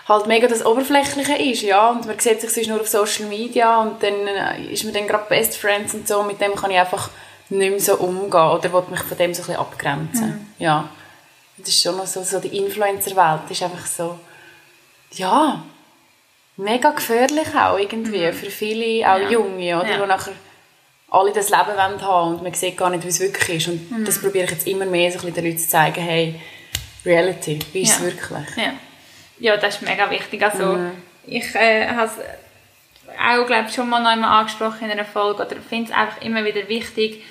halt 0.08 0.28
mega 0.28 0.48
das 0.48 0.66
Oberflächliche 0.66 1.36
ist, 1.36 1.62
ja, 1.62 1.90
und 1.90 2.08
man 2.08 2.18
sieht 2.18 2.42
sich 2.42 2.52
sonst 2.52 2.68
nur 2.68 2.82
auf 2.82 2.88
Social 2.88 3.26
Media 3.26 3.82
und 3.82 4.02
dann 4.02 4.28
äh, 4.28 4.74
ist 4.74 4.84
man 4.84 4.94
dann 4.94 5.08
gerade 5.08 5.26
Best 5.28 5.58
Friends 5.58 5.94
und 5.94 6.08
so, 6.08 6.24
mit 6.24 6.40
dem 6.40 6.56
kann 6.56 6.72
ich 6.72 6.80
einfach 6.80 7.10
nicht 7.50 7.72
mehr 7.72 7.80
so 7.80 7.96
umgehen 7.96 8.30
oder 8.30 8.72
will 8.72 8.84
mich 8.90 9.02
von 9.02 9.18
dem 9.18 9.34
so 9.34 9.42
ein 9.42 9.48
bisschen 9.48 9.56
abgrenzen. 9.56 10.28
Mhm. 10.28 10.48
Ja. 10.60 10.90
Das 11.58 11.70
ist 11.70 11.82
schon 11.82 11.98
noch 11.98 12.06
so, 12.06 12.24
so 12.24 12.40
die 12.40 12.58
Influencer-Welt 12.58 13.50
ist 13.50 13.64
einfach 13.64 13.86
so, 13.86 14.18
ja, 15.14 15.64
mega 16.58 16.92
gefährlich 16.92 17.48
auch 17.56 17.78
irgendwie 17.78 18.28
mhm. 18.28 18.34
für 18.34 18.52
viele, 18.52 19.12
auch 19.12 19.20
ja. 19.20 19.30
Junge, 19.30 19.78
oder, 19.78 19.90
ja. 19.90 20.02
die 20.02 20.08
nachher 20.08 20.34
alle 21.12 21.34
das 21.34 21.50
Leben 21.50 21.68
wollen 21.68 22.02
haben 22.02 22.36
und 22.36 22.44
man 22.44 22.54
sieht 22.54 22.78
gar 22.78 22.90
nicht, 22.90 23.04
wie 23.04 23.10
es 23.10 23.20
wirklich 23.20 23.58
ist. 23.58 23.68
Und 23.68 23.92
mhm. 23.92 24.06
das 24.06 24.22
probiere 24.22 24.46
ich 24.46 24.52
jetzt 24.52 24.68
immer 24.68 24.86
mehr 24.86 25.12
so 25.12 25.26
ein 25.26 25.34
den 25.34 25.46
Leuten 25.46 25.58
zu 25.58 25.68
zeigen, 25.68 26.02
hey, 26.02 26.40
Reality, 27.06 27.60
wie 27.74 27.82
ist 27.82 27.90
ja. 27.90 27.96
es 27.96 28.02
wirklich? 28.04 28.58
Ja. 28.58 28.74
ja, 29.40 29.58
das 29.58 29.76
ist 29.76 29.82
mega 29.82 30.10
wichtig. 30.12 30.44
Also, 30.44 30.66
mhm. 30.66 30.92
ich 31.26 31.56
äh, 31.56 31.88
habe 31.88 32.12
auch, 33.20 33.46
glaube 33.48 33.70
schon 33.70 33.90
mal 33.90 34.02
noch 34.02 34.10
einmal 34.10 34.40
angesprochen 34.40 34.86
in 34.86 34.92
einer 34.92 35.06
Folge 35.06 35.46
oder 35.46 35.56
finde 35.68 35.92
es 35.92 35.98
einfach 35.98 36.22
immer 36.22 36.46
wieder 36.46 36.68
wichtig, 36.68 37.24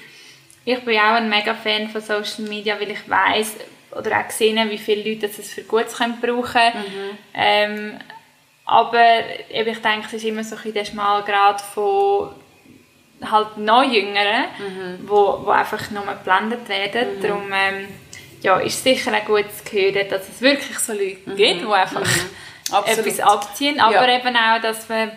ich 0.65 0.81
bin 0.85 0.99
auch 0.99 1.15
ein 1.15 1.29
mega 1.29 1.55
Fan 1.55 1.89
von 1.89 2.01
Social 2.01 2.45
Media, 2.49 2.79
weil 2.81 2.91
ich 2.91 3.09
weiß 3.09 3.57
oder 3.93 4.21
auch 4.21 4.29
gesehen 4.29 4.71
wie 4.71 4.79
viele 4.79 5.09
Leute 5.09 5.27
es 5.27 5.53
für 5.53 5.63
Gutes 5.63 5.95
können 5.95 6.21
brauchen 6.21 6.45
können. 6.45 6.75
Mhm. 6.75 7.19
Ähm, 7.35 7.99
aber 8.65 9.23
eben, 9.51 9.71
ich 9.71 9.81
denke, 9.81 10.07
es 10.07 10.13
ist 10.13 10.25
immer 10.25 10.45
so 10.45 10.57
ein 10.57 10.75
der 10.75 10.85
schmale 10.85 11.25
Grad 11.25 11.61
von 11.61 12.31
halt 13.23 13.57
noch 13.57 13.83
Jüngeren, 13.83 14.45
mhm. 14.59 15.09
wo, 15.09 15.41
wo 15.45 15.51
einfach 15.51 15.91
nur 15.91 16.05
geblendet 16.05 16.69
werden. 16.69 17.17
Mhm. 17.17 17.23
Darum 17.23 17.53
ähm, 17.53 17.89
ja, 18.43 18.59
ist 18.59 18.75
es 18.75 18.85
sicher 18.85 19.13
auch 19.13 19.25
gut 19.25 19.47
zu 19.65 19.73
hören, 19.73 20.09
dass 20.09 20.29
es 20.29 20.41
wirklich 20.41 20.79
so 20.79 20.93
Leute 20.93 21.19
mhm. 21.25 21.37
gibt, 21.37 21.63
die 21.63 21.67
einfach 21.67 22.01
mhm. 22.01 22.85
etwas 22.87 23.21
abziehen, 23.21 23.81
aber 23.81 24.07
ja. 24.07 24.19
eben 24.19 24.37
auch, 24.37 24.61
dass 24.61 24.89
man 24.89 25.13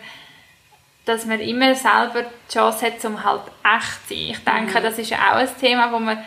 dass 1.11 1.25
man 1.25 1.39
immer 1.41 1.75
selber 1.75 2.23
die 2.23 2.53
Chance 2.53 2.85
hat, 2.85 3.03
um 3.05 3.23
halt 3.23 3.41
echt 3.63 4.07
zu 4.07 4.13
sein. 4.13 4.29
Ich 4.29 4.43
denke, 4.43 4.79
mhm. 4.79 4.83
das 4.83 4.97
ist 4.97 5.13
auch 5.13 5.35
ein 5.35 5.49
Thema, 5.59 5.91
wo 5.91 5.99
wir 5.99 6.23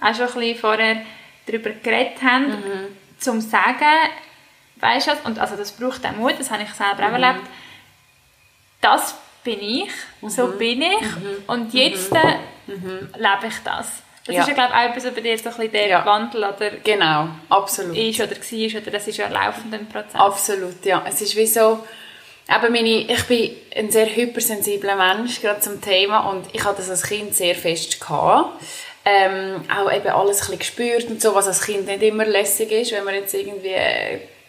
auch 0.00 0.14
schon 0.14 0.26
ein 0.28 0.34
bisschen 0.34 0.56
vorher 0.56 1.02
darüber 1.46 1.70
geredet 1.70 2.22
haben, 2.22 2.46
mhm. 2.46 2.86
zum 3.18 3.40
sagen, 3.40 4.10
weißt 4.76 5.08
du 5.08 5.12
und 5.24 5.38
also 5.38 5.56
das 5.56 5.72
braucht 5.72 6.06
auch 6.06 6.12
Mut, 6.12 6.34
das 6.38 6.50
habe 6.50 6.62
ich 6.62 6.70
selber 6.70 7.04
auch 7.04 7.08
mhm. 7.08 7.22
erlebt, 7.22 7.46
das 8.80 9.16
bin 9.42 9.60
ich, 9.60 9.90
so 10.22 10.46
mhm. 10.46 10.58
bin 10.58 10.82
ich 10.82 11.00
mhm. 11.00 11.44
und 11.46 11.74
jetzt 11.74 12.12
mhm. 12.12 13.08
lebe 13.16 13.46
ich 13.48 13.58
das. 13.64 14.02
Das 14.24 14.34
ja. 14.34 14.42
ist 14.42 14.48
ja, 14.48 14.54
glaube 14.54 14.74
ich, 14.74 14.78
auch 14.78 14.96
etwas, 14.96 15.14
bei 15.14 15.20
dir 15.22 15.38
so 15.38 15.48
ein 15.48 15.56
bisschen 15.56 15.72
der 15.72 15.88
ja. 15.88 16.06
Wandel 16.06 16.44
oder 16.44 16.70
genau, 16.84 17.28
absolut. 17.48 17.96
ist 17.96 18.20
oder 18.20 18.36
war, 18.36 18.82
oder 18.82 18.90
das 18.90 19.08
ist 19.08 19.16
ja 19.16 19.26
ein 19.26 19.32
laufender 19.32 19.78
Prozess. 19.78 20.14
Absolut, 20.14 20.84
ja. 20.84 21.02
Es 21.08 21.22
ist 21.22 21.34
wie 21.34 21.46
so, 21.46 21.82
Eben 22.50 22.72
meine, 22.72 22.88
ich 22.88 23.24
bin 23.24 23.50
ein 23.76 23.90
sehr 23.90 24.06
hypersensibler 24.06 24.96
Mensch, 24.96 25.42
gerade 25.42 25.60
zum 25.60 25.80
Thema, 25.80 26.30
und 26.30 26.46
ich 26.52 26.64
hatte 26.64 26.78
das 26.78 26.88
als 26.88 27.02
Kind 27.02 27.34
sehr 27.34 27.54
fest 27.54 28.00
gehabt. 28.00 28.62
Ähm, 29.04 29.62
auch 29.74 29.92
eben 29.92 30.08
alles 30.08 30.36
ein 30.40 30.40
bisschen 30.40 30.58
gespürt 30.58 31.04
und 31.08 31.20
so, 31.20 31.34
was 31.34 31.46
als 31.46 31.62
Kind 31.62 31.86
nicht 31.86 32.02
immer 32.02 32.24
lässig 32.24 32.70
ist, 32.72 32.92
wenn 32.92 33.04
man 33.04 33.14
jetzt 33.14 33.34
irgendwie 33.34 33.74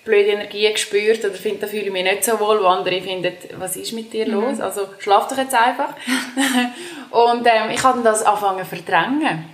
blöde 0.03 0.31
Energie 0.31 0.71
gespürt 0.71 1.23
oder 1.23 1.35
findet, 1.35 1.63
da 1.63 1.67
fühle 1.67 1.83
ich 1.83 1.91
mich 1.91 2.03
nicht 2.03 2.23
so 2.23 2.39
wohl, 2.39 2.61
wo 2.61 2.67
andere 2.67 3.01
finden, 3.01 3.33
was 3.57 3.75
ist 3.75 3.93
mit 3.93 4.11
dir 4.11 4.27
los? 4.27 4.57
Mhm. 4.57 4.61
Also 4.61 4.89
schlaf 4.99 5.27
doch 5.27 5.37
jetzt 5.37 5.53
einfach. 5.53 5.93
und 7.11 7.45
ähm, 7.45 7.69
ich 7.71 7.83
habe 7.83 8.01
das 8.01 8.23
angefangen 8.23 8.67
zu 8.67 8.75
verdrängen 8.75 9.45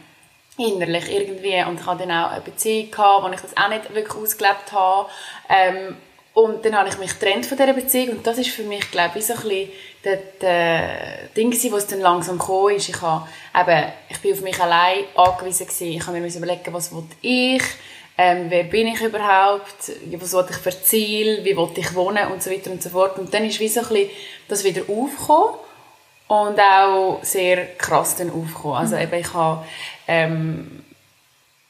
innerlich 0.58 1.12
irgendwie 1.12 1.62
und 1.68 1.82
ich 1.82 1.86
hatte 1.86 2.08
dann 2.08 2.12
auch 2.12 2.32
eine 2.32 2.42
Beziehung 2.42 2.90
gehabt, 2.90 3.24
wo 3.26 3.30
ich 3.30 3.42
das 3.42 3.58
auch 3.58 3.68
nicht 3.68 3.94
wirklich 3.94 4.16
ausgelebt 4.16 4.72
habe 4.72 5.10
ähm, 5.50 5.98
und 6.36 6.66
dann 6.66 6.76
habe 6.76 6.90
ich 6.90 6.98
mich 6.98 7.18
getrennt 7.18 7.46
von 7.46 7.58
dieser 7.58 7.72
Beziehung 7.72 8.18
und 8.18 8.28
das 8.28 8.38
ist 8.38 8.50
für 8.50 8.64
mich, 8.64 8.92
glaube 8.92 9.18
ich, 9.18 9.26
so 9.26 9.36
ein 9.36 9.40
bisschen 9.40 9.70
das, 10.04 11.34
Ding 11.34 11.50
gewesen, 11.50 11.72
wo 11.72 11.78
es 11.78 11.88
dann 11.88 12.02
langsam 12.02 12.38
gekommen 12.38 12.76
ist. 12.76 12.90
Ich, 12.90 13.02
habe, 13.02 13.26
eben, 13.58 13.94
ich 14.10 14.20
bin 14.20 14.34
auf 14.34 14.42
mich 14.42 14.60
allein 14.60 15.06
angewiesen 15.16 15.66
gewesen. 15.66 15.88
Ich 15.88 16.06
habe 16.06 16.20
mir 16.20 16.28
überlegen, 16.28 16.74
was 16.74 16.92
will 16.92 17.06
ich, 17.22 17.64
ähm, 18.18 18.48
wer 18.50 18.66
bin 18.66 18.88
ich 18.88 19.00
überhaupt, 19.00 19.94
was 20.20 20.34
will 20.34 20.46
ich 20.50 20.58
für 20.58 20.84
Ziel, 20.84 21.40
wie 21.46 21.56
will 21.56 21.70
ich 21.74 21.96
wohnen 21.96 22.28
und 22.30 22.44
so 22.44 22.52
weiter 22.52 22.70
und 22.70 22.84
so 22.84 22.90
fort. 22.90 23.18
Und 23.18 23.34
dann 23.34 23.46
ist 23.46 23.62
wie 23.62 23.70
so 23.70 23.80
ein 23.80 23.88
bisschen 23.88 24.10
das 24.50 24.66
wieder 24.66 24.82
aufgekommen 24.82 25.56
und 26.28 26.60
auch 26.60 27.20
sehr 27.22 27.78
krass 27.78 28.18
dann 28.18 28.30
aufgekommen. 28.30 28.76
Also 28.76 28.98
mhm. 28.98 29.04
eben, 29.04 29.20
ich 29.22 29.34
habe 29.34 29.66
ähm, 30.10 30.84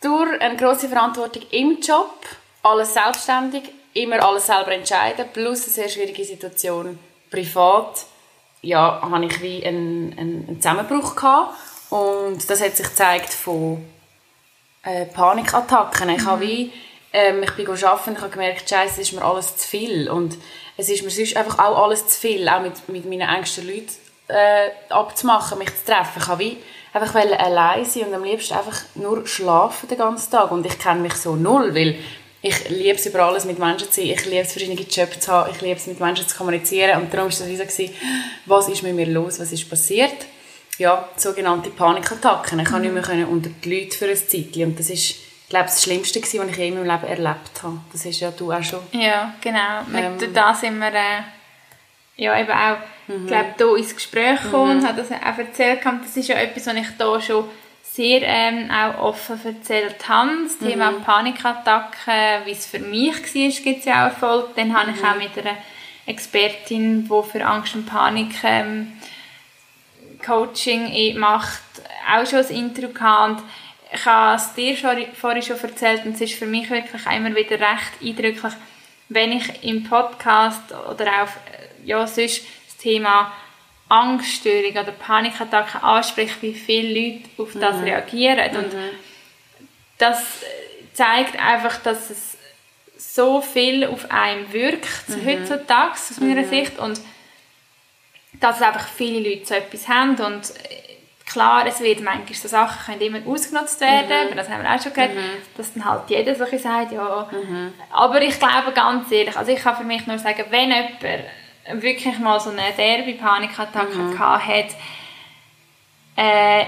durch 0.02 0.42
eine 0.42 0.56
grosse 0.58 0.90
Verantwortung 0.90 1.44
im 1.52 1.80
Job, 1.82 2.16
alles 2.64 2.96
selbstständig, 2.96 3.64
immer 3.96 4.24
alles 4.24 4.46
selber 4.46 4.74
entscheiden, 4.74 5.26
plus 5.34 5.64
eine 5.64 5.74
sehr 5.74 5.90
schwierige 5.90 6.24
Situation 6.24 7.00
privat, 7.32 8.06
ja, 8.62 9.00
habe 9.02 9.26
ich 9.26 9.42
wie 9.42 9.66
einen, 9.66 10.16
einen, 10.18 10.62
Zusammenbruch 10.62 11.16
gehabt. 11.16 11.56
Und 11.90 12.50
das 12.50 12.62
hat 12.62 12.76
sich 12.76 12.88
gezeigt 12.88 13.34
von 13.34 13.86
äh, 14.84 15.06
Panikattacken. 15.06 16.10
Ich 16.10 16.26
habe 16.26 16.42
wie, 16.42 16.72
ähm, 17.14 17.44
ich 17.44 17.52
bin 17.52 17.68
arbeiten 17.70 18.12
und 18.12 18.22
habe 18.22 18.32
gemerkt, 18.32 18.70
scheiße, 18.70 19.02
es 19.02 19.10
ist 19.10 19.14
mir 19.14 19.24
alles 19.24 19.58
zu 19.58 19.68
viel. 19.68 20.10
Und 20.10 20.36
es 20.78 20.90
ist 20.90 21.04
mir 21.04 21.10
sonst 21.10 21.38
einfach 21.38 21.60
auch 21.60 21.84
alles 21.84 22.08
zu 22.08 22.20
viel, 22.20 22.50
auch 22.50 22.62
mit, 22.62 22.90
mit 22.90 23.06
meinen 23.06 23.30
engsten 23.30 23.68
Leuten 23.68 23.94
äh, 24.28 24.70
abzumachen, 24.90 25.60
mich 25.60 25.70
zu 25.70 25.86
treffen. 25.86 26.22
Ich 26.22 26.28
habe 26.28 26.40
wie 26.44 26.58
einfach 26.92 27.16
allein 27.16 27.86
sein 27.86 28.08
und 28.08 28.14
am 28.14 28.24
liebsten 28.24 28.56
einfach 28.56 28.82
nur 28.96 29.28
schlafen 29.28 29.88
den 29.88 29.98
ganzen 29.98 30.32
Tag. 30.32 30.52
Und 30.52 30.66
ich 30.66 30.80
kenne 30.80 31.02
mich 31.02 31.14
so 31.14 31.36
null, 31.36 31.76
weil 31.76 31.98
ich 32.46 32.70
liebe 32.70 32.96
es 32.96 33.06
über 33.08 33.24
alles 33.24 33.46
mit 33.46 33.58
Menschen 33.58 33.92
zu 33.92 34.02
sein, 34.02 34.12
ich 34.12 34.26
liebe 34.26 34.42
es 34.42 34.52
verschiedene 34.52 34.80
Jobs 34.80 35.20
zu 35.20 35.32
haben, 35.32 35.52
ich 35.52 35.62
liebe 35.62 35.78
es 35.78 35.88
mit 35.88 36.00
Menschen 36.00 36.28
zu 36.28 36.38
kommunizieren 36.38 37.02
und 37.02 37.12
darum 37.12 37.32
war 37.32 37.38
das 37.40 37.48
wie 37.48 37.88
so, 37.88 37.94
was 38.46 38.70
ist 38.70 38.84
mit 38.84 38.94
mir 38.94 39.08
los, 39.08 39.40
was 39.40 39.52
ist 39.52 39.68
passiert? 39.68 40.28
Ja, 40.78 41.10
sogenannte 41.16 41.70
Panikattacken. 41.72 42.60
Ich 42.60 42.70
konnte 42.70 42.90
nicht 42.90 43.08
mehr 43.08 43.30
unter 43.30 43.50
die 43.50 43.74
Leute 43.74 43.98
für 43.98 44.06
ein 44.08 44.16
Zeitchen 44.16 44.66
und 44.66 44.80
das 44.80 44.90
ist 44.90 45.16
glaube 45.50 45.66
das 45.66 45.82
Schlimmste 45.82 46.20
gewesen, 46.20 46.42
was 46.42 46.50
ich 46.50 46.58
je 46.58 46.68
in 46.68 46.76
meinem 46.76 46.88
Leben 46.88 47.08
erlebt 47.08 47.64
habe. 47.64 47.80
Das 47.92 48.06
ist 48.06 48.20
ja 48.20 48.30
du 48.30 48.52
auch 48.52 48.64
schon. 48.64 48.82
Ja, 48.92 49.34
genau. 49.42 49.82
Ähm, 49.96 50.18
Mit 50.18 50.36
da 50.36 50.54
sind 50.54 50.78
wir 50.78 50.94
äh, 50.94 51.22
ja 52.18 52.40
eben 52.40 52.52
auch, 52.52 52.78
mhm. 53.08 53.26
glaube 53.26 53.54
hier 53.58 53.78
ins 53.78 53.96
Gespräch 53.96 54.42
gekommen 54.44 54.78
mhm. 54.78 54.84
und 54.84 54.88
hat 54.88 55.00
das 55.00 55.12
auch 55.12 55.38
erzählt. 55.38 55.80
Das 55.84 56.16
ist 56.16 56.28
ja 56.28 56.36
etwas, 56.36 56.68
was 56.68 56.76
ich 56.76 56.88
da 56.98 57.22
schon 57.22 57.46
sehr 57.96 58.24
ähm, 58.24 58.70
auch 58.70 59.04
offen 59.04 59.40
erzählt 59.46 60.08
habe. 60.10 60.32
Das 60.44 60.60
mhm. 60.60 60.70
Thema 60.70 60.92
Panikattacken, 60.92 62.46
wie 62.46 62.52
es 62.52 62.66
für 62.66 62.80
mich 62.80 63.14
war, 63.14 63.64
gibt 63.64 63.80
es 63.80 63.86
ja 63.86 64.06
auch 64.06 64.12
Erfolg. 64.12 64.56
Dann 64.56 64.78
habe 64.78 64.92
ich 64.92 65.02
mhm. 65.02 65.06
auch 65.06 65.16
mit 65.16 65.38
einer 65.38 65.58
Expertin, 66.06 67.08
die 67.08 67.30
für 67.32 67.46
Angst 67.46 67.76
und 67.76 67.86
Panik 67.86 68.36
ähm, 68.44 68.94
Coaching 70.24 71.18
macht, 71.18 71.62
auch 72.14 72.26
schon 72.26 72.40
ein 72.40 72.56
Intro 72.56 72.90
gehabt. 72.90 73.44
Ich 73.94 74.06
habe 74.06 74.36
es 74.36 74.54
dir 74.54 74.76
schon, 74.76 75.06
vorhin 75.14 75.42
schon 75.42 75.60
erzählt 75.60 76.06
und 76.06 76.16
es 76.16 76.22
ist 76.22 76.34
für 76.34 76.48
mich 76.48 76.70
wirklich 76.70 77.06
immer 77.06 77.34
wieder 77.34 77.60
recht 77.60 77.94
eindrücklich, 78.02 78.54
wenn 79.08 79.32
ich 79.32 79.64
im 79.64 79.84
Podcast 79.84 80.74
oder 80.92 81.24
auch 81.24 81.30
ja, 81.86 82.06
sonst 82.06 82.44
das 82.68 82.78
Thema 82.78 83.32
Angststörung 83.88 84.72
oder 84.72 84.92
Panikattacken 84.92 85.82
anspreche, 85.82 86.42
wie 86.42 86.54
viele 86.54 87.00
Leute 87.00 87.30
auf 87.38 87.52
das 87.54 87.78
mhm. 87.78 87.84
reagieren. 87.84 88.56
Und 88.56 88.74
mhm. 88.74 88.90
das 89.98 90.24
zeigt 90.94 91.40
einfach, 91.40 91.78
dass 91.84 92.10
es 92.10 92.38
so 92.98 93.42
viel 93.42 93.86
auf 93.86 94.10
einen 94.10 94.52
wirkt 94.52 95.10
mhm. 95.10 95.26
heutzutage 95.26 95.94
aus 95.94 96.20
meiner 96.20 96.42
mhm. 96.42 96.50
Sicht 96.50 96.80
und 96.80 97.00
dass 98.40 98.62
einfach 98.62 98.88
viele 98.88 99.30
Leute 99.30 99.46
so 99.46 99.54
etwas 99.54 99.88
haben 99.88 100.16
und 100.16 100.54
klar, 101.26 101.66
es 101.66 101.80
wird 101.80 102.02
manchmal 102.02 102.34
so 102.34 102.48
Sachen 102.48 103.00
können 103.00 103.16
immer 103.16 103.32
ausgenutzt 103.32 103.82
werden, 103.82 104.32
mhm. 104.32 104.36
das 104.36 104.50
haben 104.50 104.64
wir 104.64 104.74
auch 104.74 104.82
schon 104.82 104.94
gehört, 104.94 105.16
mhm. 105.16 105.42
dass 105.58 105.74
dann 105.74 105.86
halt 105.86 106.10
jeder 106.10 106.36
so 106.36 106.46
sagt, 106.46 106.92
ja, 106.92 107.30
mhm. 107.32 107.74
aber 107.92 108.22
ich 108.22 108.38
glaube 108.38 108.72
ganz 108.74 109.12
ehrlich, 109.12 109.36
also 109.36 109.52
ich 109.52 109.60
kann 109.60 109.76
für 109.76 109.84
mich 109.84 110.06
nur 110.08 110.20
sagen, 110.20 110.46
wenn 110.50 110.72
jemand 110.72 111.26
wirklich 111.74 112.20
mal 112.20 112.40
so 112.40 112.52
eine 112.52 112.74
derbe 112.78 113.14
Panikattacke 113.14 113.98
mhm. 113.98 114.20
hat, 114.20 114.76
äh, 116.16 116.66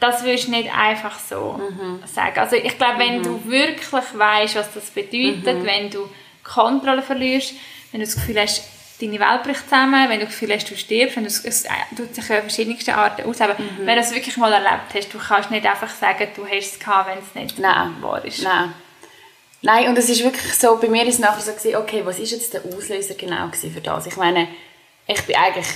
das 0.00 0.24
wirst 0.24 0.46
du 0.46 0.52
nicht 0.52 0.72
einfach 0.74 1.18
so 1.18 1.58
mhm. 1.58 2.00
sagen. 2.06 2.38
Also 2.38 2.56
ich 2.56 2.76
glaube, 2.78 2.98
wenn 2.98 3.18
mhm. 3.18 3.22
du 3.24 3.44
wirklich 3.46 4.18
weißt, 4.18 4.56
was 4.56 4.72
das 4.72 4.90
bedeutet, 4.90 5.58
mhm. 5.58 5.66
wenn 5.66 5.90
du 5.90 6.08
Kontrolle 6.44 7.02
verlierst, 7.02 7.54
wenn 7.90 8.00
du 8.00 8.06
das 8.06 8.14
Gefühl 8.14 8.40
hast, 8.40 8.62
deine 9.00 9.18
Welt 9.20 9.42
bricht 9.44 9.64
zusammen, 9.64 10.08
wenn 10.08 10.20
du 10.20 10.26
das 10.26 10.34
Gefühl 10.34 10.54
hast, 10.54 10.70
du 10.70 10.76
stirbst, 10.76 11.16
wenn 11.16 11.24
du 11.24 11.28
es, 11.28 11.44
es 11.44 11.66
tut 11.96 12.14
sich 12.14 12.24
auf 12.24 12.40
verschiedenste 12.40 12.94
Arten 12.94 13.28
aus, 13.28 13.40
aber 13.40 13.54
mhm. 13.54 13.78
wenn 13.78 13.96
du 13.96 14.02
das 14.02 14.14
wirklich 14.14 14.36
mal 14.36 14.52
erlebt 14.52 14.94
hast, 14.94 15.12
du 15.12 15.18
kannst 15.18 15.50
nicht 15.50 15.66
einfach 15.66 15.90
sagen, 15.90 16.28
du 16.34 16.46
hast 16.46 16.74
es 16.74 16.78
gehabt, 16.78 17.10
wenn 17.10 17.18
es 17.18 17.34
nicht 17.34 17.58
Nein. 17.58 17.96
wahr 18.00 18.24
ist. 18.24 18.42
Nein. 18.42 18.72
Nein, 19.62 19.88
und 19.88 19.98
es 19.98 20.08
ist 20.08 20.22
wirklich 20.22 20.54
so, 20.54 20.76
bei 20.76 20.88
mir 20.88 21.04
ist 21.04 21.14
es 21.14 21.20
nachher 21.20 21.40
so 21.40 21.52
gewesen, 21.52 21.76
okay, 21.76 22.02
was 22.04 22.18
ist 22.18 22.30
jetzt 22.30 22.54
der 22.54 22.62
Auslöser 22.64 23.14
genau 23.14 23.50
für 23.50 23.80
das? 23.80 24.06
Ich 24.06 24.16
meine, 24.16 24.48
ich 25.06 25.20
bin 25.22 25.36
eigentlich 25.36 25.66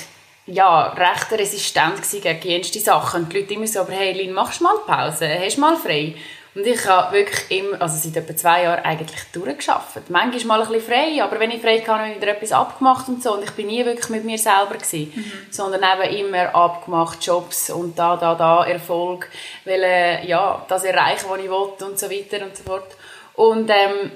ja, 0.46 0.88
recht 0.88 1.32
resistent 1.32 2.02
gegen 2.10 2.42
jenste 2.42 2.80
Sachen. 2.80 3.24
Und 3.24 3.32
die 3.32 3.40
Leute 3.40 3.54
immer 3.54 3.66
so, 3.66 3.80
aber 3.80 3.92
hey, 3.92 4.12
Lin, 4.12 4.32
machst 4.32 4.60
du 4.60 4.64
mal 4.64 4.76
Pause? 4.86 5.28
Hast 5.28 5.56
du 5.56 5.60
mal 5.60 5.76
frei? 5.76 6.14
Und 6.54 6.66
ich 6.66 6.84
habe 6.86 7.16
wirklich 7.16 7.50
immer, 7.50 7.80
also 7.80 7.96
seit 7.96 8.14
etwa 8.14 8.36
zwei 8.36 8.64
Jahren 8.64 8.84
eigentlich 8.84 9.22
durchgearbeitet. 9.32 10.10
Manchmal 10.10 10.58
mal 10.58 10.66
ein 10.66 10.72
bisschen 10.72 10.92
frei, 10.92 11.22
aber 11.22 11.40
wenn 11.40 11.50
ich 11.50 11.62
frei 11.62 11.78
hatte, 11.78 11.92
habe 11.92 12.10
ich 12.10 12.16
wieder 12.16 12.32
etwas 12.32 12.52
abgemacht 12.52 13.08
und 13.08 13.22
so. 13.22 13.34
Und 13.34 13.44
ich 13.44 13.52
bin 13.52 13.68
nie 13.68 13.84
wirklich 13.86 14.10
mit 14.10 14.24
mir 14.24 14.36
selber 14.36 14.74
gewesen, 14.74 15.12
mhm. 15.14 15.32
sondern 15.50 15.80
eben 15.82 16.26
immer 16.26 16.54
abgemacht, 16.54 17.24
Jobs 17.24 17.70
und 17.70 17.98
da, 17.98 18.16
da, 18.16 18.34
da, 18.34 18.66
Erfolg, 18.66 19.30
weil, 19.64 20.26
ja, 20.26 20.62
das 20.68 20.84
erreichen, 20.84 21.24
was 21.30 21.40
ich 21.40 21.48
wollte 21.48 21.86
und 21.86 21.98
so 21.98 22.10
weiter 22.10 22.44
und 22.44 22.54
so 22.54 22.64
fort. 22.64 22.96
Und 23.34 23.70
ähm, 23.70 24.10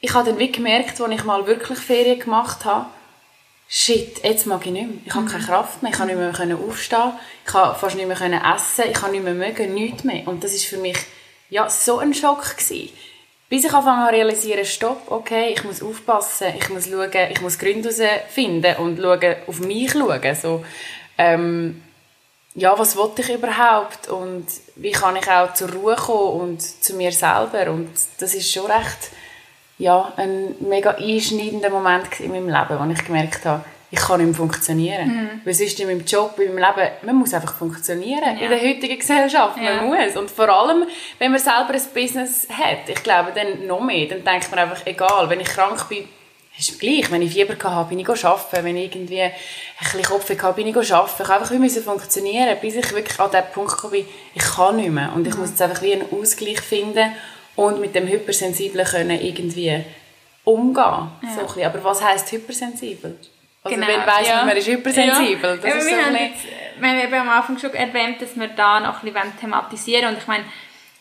ich 0.00 0.12
habe 0.12 0.30
dann 0.30 0.38
wie 0.38 0.52
gemerkt, 0.52 1.00
als 1.00 1.12
ich 1.12 1.24
mal 1.24 1.46
wirklich 1.46 1.78
Ferien 1.78 2.18
gemacht 2.18 2.64
habe, 2.64 2.86
shit, 3.68 4.22
jetzt 4.22 4.46
mag 4.46 4.64
ich 4.66 4.72
nicht 4.72 4.86
mehr. 4.86 4.98
Ich 5.06 5.14
habe 5.14 5.26
keine 5.26 5.42
mhm. 5.42 5.46
Kraft 5.46 5.82
mehr, 5.82 5.92
ich 5.92 5.98
kann 5.98 6.08
nicht 6.08 6.16
mehr 6.18 6.58
aufstehen, 6.58 7.12
ich 7.44 7.52
kann 7.52 7.76
fast 7.76 7.96
nicht 7.96 8.06
mehr 8.06 8.54
essen, 8.54 8.84
ich 8.90 8.94
kann 8.94 9.12
nicht 9.12 9.24
mehr 9.24 9.34
mögen, 9.34 9.74
nichts 9.74 10.04
mehr. 10.04 10.26
Und 10.26 10.44
das 10.44 10.52
ist 10.52 10.66
für 10.66 10.76
mich 10.78 10.98
ja, 11.50 11.70
so 11.70 11.98
ein 11.98 12.14
Schock 12.14 12.56
gewesen. 12.56 12.90
Bis 13.48 13.64
ich 13.64 13.72
anfangen 13.72 14.08
zu 14.08 14.12
realisieren, 14.12 14.64
stopp, 14.64 15.10
okay, 15.10 15.52
ich 15.54 15.62
muss 15.64 15.82
aufpassen, 15.82 16.48
ich 16.58 16.68
muss 16.70 16.88
schauen, 16.88 17.30
ich 17.30 17.40
muss 17.40 17.58
Gründe 17.58 17.90
herausfinden 17.90 18.76
und 18.78 18.98
schauen, 18.98 19.36
auf 19.46 19.60
mich 19.60 19.92
schauen. 19.92 20.34
So, 20.34 20.64
ähm, 21.18 21.83
ja, 22.54 22.78
was 22.78 22.96
wollte 22.96 23.22
ich 23.22 23.30
überhaupt 23.30 24.08
und 24.08 24.46
wie 24.76 24.92
kann 24.92 25.16
ich 25.16 25.28
auch 25.30 25.54
zur 25.54 25.72
Ruhe 25.72 25.96
kommen 25.96 26.40
und 26.40 26.62
zu 26.62 26.94
mir 26.94 27.12
selber 27.12 27.70
und 27.70 27.90
das 28.18 28.34
ist 28.34 28.52
schon 28.52 28.66
recht 28.66 29.10
ja, 29.78 30.12
ein 30.16 30.54
mega 30.60 30.90
einschneidender 30.92 31.70
Moment 31.70 32.20
in 32.20 32.30
meinem 32.30 32.48
Leben, 32.48 32.78
wo 32.78 32.92
ich 32.92 33.04
gemerkt 33.04 33.44
habe, 33.44 33.64
ich 33.90 34.00
kann 34.00 34.18
nicht 34.18 34.26
mehr 34.26 34.34
funktionieren. 34.34 35.06
Mhm. 35.06 35.40
Weil 35.44 35.54
sonst 35.54 35.78
in 35.78 35.86
meinem 35.86 36.04
Job, 36.04 36.38
in 36.38 36.54
meinem 36.54 36.64
Leben, 36.64 36.90
man 37.02 37.16
muss 37.16 37.34
einfach 37.34 37.54
funktionieren. 37.54 38.36
Ja. 38.38 38.44
In 38.44 38.50
der 38.50 38.60
heutigen 38.60 38.98
Gesellschaft, 38.98 39.56
ja. 39.56 39.76
man 39.76 39.86
muss. 39.86 40.16
Und 40.16 40.30
vor 40.30 40.48
allem, 40.48 40.84
wenn 41.18 41.30
man 41.30 41.40
selber 41.40 41.74
ein 41.74 41.82
Business 41.94 42.48
hat, 42.50 42.88
ich 42.88 43.02
glaube, 43.02 43.32
dann 43.34 43.66
noch 43.66 43.80
mehr, 43.80 44.08
dann 44.08 44.24
denkt 44.24 44.50
man 44.50 44.60
einfach, 44.60 44.84
egal, 44.84 45.28
wenn 45.28 45.40
ich 45.40 45.48
krank 45.48 45.88
bin, 45.88 46.08
ist 46.58 46.70
es 46.70 46.78
gleich. 46.78 47.10
Wenn 47.10 47.22
ich 47.22 47.32
Fieber 47.32 47.56
hatte, 47.70 47.88
bin 47.88 47.98
ich 47.98 48.08
arbeiten. 48.08 48.64
Wenn 48.64 48.76
ich 48.76 48.94
irgendwie 48.94 49.22
ein 49.22 49.32
bisschen 49.80 50.02
Kopf 50.02 50.28
hatte, 50.30 50.52
bin 50.54 50.68
ich 50.68 50.76
arbeiten. 50.76 51.22
Ich 51.22 51.28
einfach 51.28 51.50
wie 51.50 51.68
funktionieren, 51.68 52.56
bis 52.60 52.76
ich 52.76 52.92
wirklich 52.92 53.18
an 53.18 53.30
den 53.30 53.42
Punkt 53.52 53.76
kam, 53.76 53.92
ich 53.92 54.06
kann 54.42 54.76
nicht 54.76 54.90
mehr. 54.90 55.12
Und 55.14 55.26
ich 55.26 55.34
mhm. 55.34 55.40
muss 55.40 55.50
jetzt 55.50 55.62
einfach 55.62 55.82
wie 55.82 55.94
einen 55.94 56.06
Ausgleich 56.12 56.60
finden 56.60 57.12
und 57.56 57.80
mit 57.80 57.94
dem 57.94 58.06
Hypersensiblen 58.06 58.86
können 58.86 59.20
irgendwie 59.20 59.84
umgehen. 60.44 60.74
Ja. 60.84 61.10
So 61.34 61.62
Aber 61.62 61.84
was 61.84 62.02
heisst 62.02 62.30
hypersensibel? 62.32 63.18
Also 63.62 63.76
genau, 63.76 63.88
wenn 63.88 64.06
weiss, 64.06 64.28
ja. 64.28 64.44
man 64.44 64.56
ist 64.56 64.68
hypersensibel. 64.68 65.50
Ja. 65.50 65.56
Das 65.56 65.74
ist 65.74 65.86
wir, 65.86 65.96
so 65.96 66.02
haben 66.04 66.16
jetzt, 66.16 66.44
wir 66.78 66.88
haben 66.88 67.00
eben 67.00 67.14
am 67.14 67.28
Anfang 67.30 67.58
schon 67.58 67.72
erwähnt, 67.72 68.20
dass 68.20 68.36
wir 68.36 68.48
da 68.48 68.80
noch 68.80 69.02
ein 69.02 69.12
bisschen 69.12 69.38
thematisieren 69.40 70.10
und 70.10 70.18
ich 70.18 70.26
meine, 70.26 70.44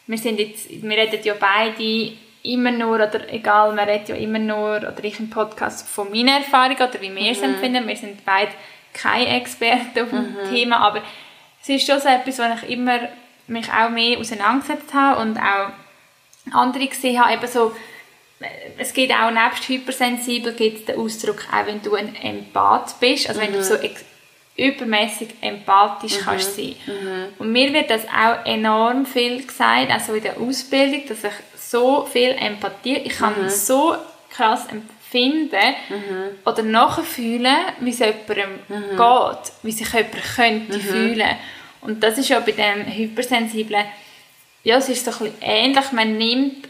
wir 0.07 0.17
sind 0.17 0.39
jetzt, 0.39 0.69
wir 0.69 0.97
reden 0.97 1.19
ja 1.23 1.33
beide 1.39 2.13
immer 2.43 2.71
nur, 2.71 2.95
oder 2.95 3.31
egal, 3.33 3.73
man 3.73 3.87
redet 3.87 4.09
ja 4.09 4.15
immer 4.15 4.39
nur, 4.39 4.77
oder 4.77 5.03
ich 5.03 5.19
im 5.19 5.29
Podcast 5.29 5.87
von 5.87 6.11
meiner 6.11 6.37
Erfahrung 6.37 6.75
oder 6.75 7.01
wie 7.01 7.15
wir 7.15 7.31
es 7.31 7.39
mhm. 7.39 7.45
empfinden. 7.45 7.87
Wir 7.87 7.97
sind 7.97 8.25
beide 8.25 8.51
keine 8.93 9.37
Experten 9.39 9.99
auf 10.01 10.09
dem 10.09 10.33
mhm. 10.33 10.49
Thema, 10.49 10.77
aber 10.79 11.01
es 11.61 11.69
ist 11.69 11.87
schon 11.87 11.99
so 11.99 12.07
etwas, 12.09 12.39
wo 12.39 12.43
ich 12.43 12.69
immer 12.69 12.99
mich 13.47 13.71
auch 13.71 13.89
mehr 13.89 14.19
auseinandergesetzt 14.19 14.93
habe 14.93 15.21
und 15.21 15.37
auch 15.37 15.71
andere 16.51 16.87
gesehen 16.87 17.21
habe, 17.21 17.33
eben 17.33 17.47
so, 17.47 17.73
es 18.77 18.93
geht 18.93 19.11
auch 19.11 19.31
nebst 19.31 19.67
hypersensibel 19.69 20.53
gibt 20.53 20.89
den 20.89 20.99
Ausdruck 20.99 21.45
auch, 21.51 21.65
wenn 21.65 21.81
du 21.81 21.95
ein 21.95 22.15
Empath 22.15 22.99
bist, 22.99 23.29
also 23.29 23.39
mhm. 23.39 23.45
wenn 23.45 23.53
du 23.53 23.59
mhm. 23.59 23.63
so 23.63 23.75
übermäßig 24.55 25.29
empathisch 25.41 26.19
mhm. 26.19 26.25
kannst 26.25 26.55
sein. 26.55 26.75
Mhm. 26.85 27.25
Und 27.39 27.51
mir 27.51 27.73
wird 27.73 27.89
das 27.89 28.03
auch 28.05 28.45
enorm 28.45 29.05
viel 29.05 29.45
gesagt, 29.45 29.91
also 29.91 30.13
in 30.13 30.23
der 30.23 30.39
Ausbildung, 30.39 31.03
dass 31.07 31.23
ich 31.23 31.33
so 31.73 32.05
viel 32.05 32.29
Empathie, 32.29 32.97
ich 32.97 33.17
kann 33.17 33.33
mhm. 33.41 33.49
so 33.49 33.95
krass 34.29 34.67
empfinden 34.67 35.75
mhm. 35.89 36.37
oder 36.45 36.63
nachfühlen, 36.63 37.57
wie 37.79 37.89
es 37.89 37.99
jemandem 37.99 38.59
mhm. 38.67 38.97
geht, 38.97 39.51
wie 39.63 39.71
sich 39.71 39.91
jemand 39.91 40.35
könnte 40.35 40.79
fühlen. 40.79 41.35
Und 41.81 42.01
das 42.01 42.17
ist 42.17 42.29
ja 42.29 42.39
bei 42.39 42.51
dem 42.51 42.85
Hypersensiblen 42.85 43.85
ja, 44.63 44.77
es 44.77 44.89
ist 44.89 45.05
so 45.05 45.11
ein 45.11 45.17
bisschen 45.17 45.41
ähnlich. 45.41 45.91
Man 45.91 46.17
nimmt, 46.17 46.69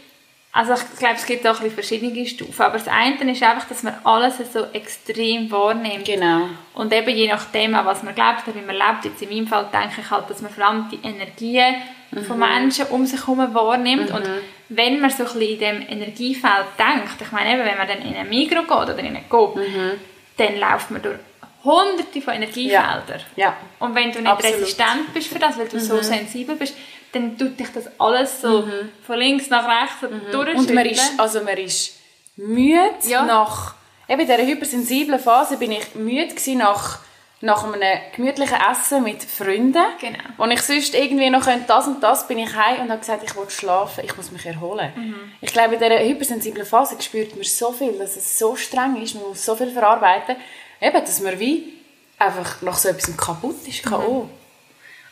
also 0.52 0.74
ich 0.74 0.98
glaube, 0.98 1.14
es 1.14 1.26
gibt 1.26 1.46
auch 1.46 1.60
ein 1.60 1.70
bisschen 1.70 1.74
verschiedene 1.74 2.26
Stufen, 2.26 2.62
aber 2.62 2.78
das 2.78 2.88
eine 2.88 3.30
ist 3.30 3.42
einfach, 3.42 3.68
dass 3.68 3.82
man 3.82 3.94
alles 4.04 4.34
so 4.52 4.64
extrem 4.72 5.50
wahrnimmt. 5.50 6.04
Genau. 6.04 6.48
Und 6.74 6.92
eben 6.92 7.10
je 7.10 7.28
nachdem, 7.28 7.72
was 7.72 8.02
man 8.02 8.14
glaubt 8.14 8.46
oder 8.46 8.56
wie 8.56 8.66
man 8.66 8.76
lebt, 8.76 9.04
jetzt 9.04 9.22
in 9.22 9.28
meinem 9.30 9.46
Fall 9.46 9.68
denke 9.72 10.00
ich 10.00 10.10
halt, 10.10 10.28
dass 10.28 10.42
man 10.42 10.52
vor 10.52 10.64
allem 10.64 10.88
die 10.90 11.06
Energien 11.06 11.76
mhm. 12.10 12.24
von 12.24 12.38
Menschen 12.38 12.86
um 12.86 13.06
sich 13.06 13.20
herum 13.20 13.54
wahrnimmt 13.54 14.10
mhm. 14.10 14.16
und 14.16 14.28
wenn 14.68 15.00
man 15.00 15.10
so 15.10 15.24
ein 15.24 15.38
bisschen 15.38 15.40
in 15.42 15.58
diesem 15.58 15.88
Energiefeld 15.88 16.66
denkt, 16.78 17.20
ich 17.20 17.32
meine 17.32 17.52
eben, 17.52 17.64
wenn 17.64 17.76
man 17.76 17.86
dann 17.86 18.02
in 18.02 18.14
ein 18.14 18.28
Mikro 18.28 18.62
geht 18.62 18.70
oder 18.70 18.98
in 18.98 19.06
einen 19.06 19.28
Coop, 19.28 19.56
mhm. 19.56 19.92
dann 20.36 20.58
läuft 20.58 20.90
man 20.90 21.02
durch 21.02 21.18
hunderte 21.64 22.20
von 22.20 22.34
Energiefeldern. 22.34 23.20
Ja. 23.36 23.46
ja. 23.46 23.56
Und 23.78 23.94
wenn 23.94 24.12
du 24.12 24.20
nicht 24.20 24.30
Absolut. 24.30 24.56
resistent 24.56 25.14
bist 25.14 25.28
für 25.28 25.38
das, 25.38 25.58
weil 25.58 25.68
du 25.68 25.80
so 25.80 25.96
mhm. 25.96 26.02
sensibel 26.02 26.56
bist, 26.56 26.74
dann 27.12 27.38
tut 27.38 27.58
dich 27.58 27.68
das 27.72 27.88
alles 27.98 28.40
so 28.40 28.62
mhm. 28.62 28.90
von 29.06 29.18
links 29.18 29.48
nach 29.48 29.66
rechts 29.66 30.02
mhm. 30.02 30.30
durchschütteln. 30.30 30.58
Und 30.58 30.74
man 30.74 30.86
ist, 30.86 31.12
also 31.18 31.42
man 31.42 31.56
ist 31.56 31.98
müde 32.36 32.90
ja. 33.08 33.24
nach, 33.24 33.74
eben 34.08 34.20
in 34.20 34.26
dieser 34.26 34.44
hypersensiblen 34.44 35.20
Phase 35.20 35.56
bin 35.56 35.72
ich 35.72 35.94
müde 35.94 36.34
nach 36.56 36.98
nach 37.44 37.64
einem 37.64 38.00
gemütlichen 38.14 38.58
Essen 38.70 39.04
mit 39.04 39.22
Freunden. 39.22 39.84
Genau. 40.00 40.18
Und 40.38 40.50
ich 40.50 40.62
sonst 40.62 40.94
irgendwie 40.94 41.30
noch 41.30 41.44
könnte, 41.44 41.66
das 41.68 41.86
und 41.86 42.02
das, 42.02 42.26
bin 42.26 42.38
ich 42.38 42.54
heim 42.54 42.82
und 42.82 42.90
habe 42.90 43.00
gesagt, 43.00 43.22
ich 43.22 43.36
will 43.36 43.48
schlafen, 43.50 44.04
ich 44.04 44.16
muss 44.16 44.30
mich 44.32 44.46
erholen. 44.46 44.92
Mhm. 44.96 45.32
Ich 45.40 45.52
glaube, 45.52 45.74
in 45.74 45.80
dieser 45.80 45.98
hypersensiblen 45.98 46.66
Phase 46.66 46.96
spürt 47.00 47.34
man 47.34 47.44
so 47.44 47.70
viel, 47.72 47.92
dass 47.98 48.16
es 48.16 48.38
so 48.38 48.56
streng 48.56 49.00
ist, 49.02 49.14
man 49.14 49.24
muss 49.24 49.44
so 49.44 49.54
viel 49.54 49.70
verarbeiten, 49.70 50.36
eben, 50.80 51.00
dass 51.00 51.20
man 51.20 51.38
wie 51.38 51.74
einfach 52.18 52.62
nach 52.62 52.78
so 52.78 52.88
etwas 52.88 53.16
kaputt 53.16 53.68
ist, 53.68 53.84
K.O. 53.84 54.24
Mhm. 54.24 54.30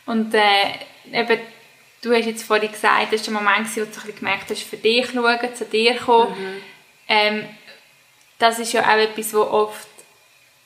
Und 0.05 0.33
äh, 0.33 0.73
eben 1.11 1.39
Du 2.03 2.13
hast 2.13 2.25
jetzt 2.25 2.43
vorhin 2.43 2.69
gesagt, 2.69 3.13
das 3.13 3.21
war 3.31 3.41
der 3.41 3.41
Moment, 3.41 3.77
wo 3.77 3.85
du 3.85 4.13
gemerkt 4.13 4.49
hast, 4.49 4.63
für 4.63 4.75
dich 4.75 5.09
schauen, 5.09 5.55
zu 5.55 5.63
dir 5.63 5.95
kommen. 5.95 6.31
Mhm. 6.31 6.61
Ähm, 7.07 7.47
das 8.37 8.59
ist 8.59 8.73
ja 8.73 8.81
auch 8.81 8.97
etwas, 8.97 9.33
wo 9.33 9.39
oft, 9.39 9.87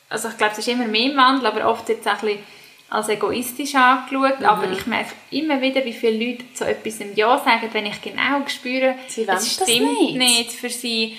also 0.08 0.28
ich 0.28 0.36
glaube, 0.36 0.52
es 0.52 0.58
ist 0.58 0.68
immer 0.68 0.86
mehr 0.86 1.10
im 1.10 1.16
Wandel, 1.16 1.46
aber 1.46 1.68
oft 1.70 1.88
jetzt 1.88 2.06
auch 2.08 2.12
ein 2.14 2.20
bisschen 2.20 2.38
als 2.90 3.08
egoistisch 3.08 3.74
angeschaut. 3.74 4.40
Mhm. 4.40 4.46
Aber 4.46 4.70
ich 4.70 4.86
merke 4.86 5.12
immer 5.30 5.60
wieder, 5.60 5.84
wie 5.84 5.92
viele 5.92 6.24
Leute 6.26 6.44
zu 6.54 6.64
etwas 6.64 7.00
im 7.00 7.14
Ja 7.14 7.38
sagen, 7.38 7.68
wenn 7.72 7.86
ich 7.86 8.00
genau 8.00 8.42
spüre, 8.46 8.94
sie 9.08 9.26
es 9.28 9.54
stimmt 9.54 10.00
nicht. 10.00 10.16
nicht. 10.16 10.52
für 10.52 10.70
sie. 10.70 11.16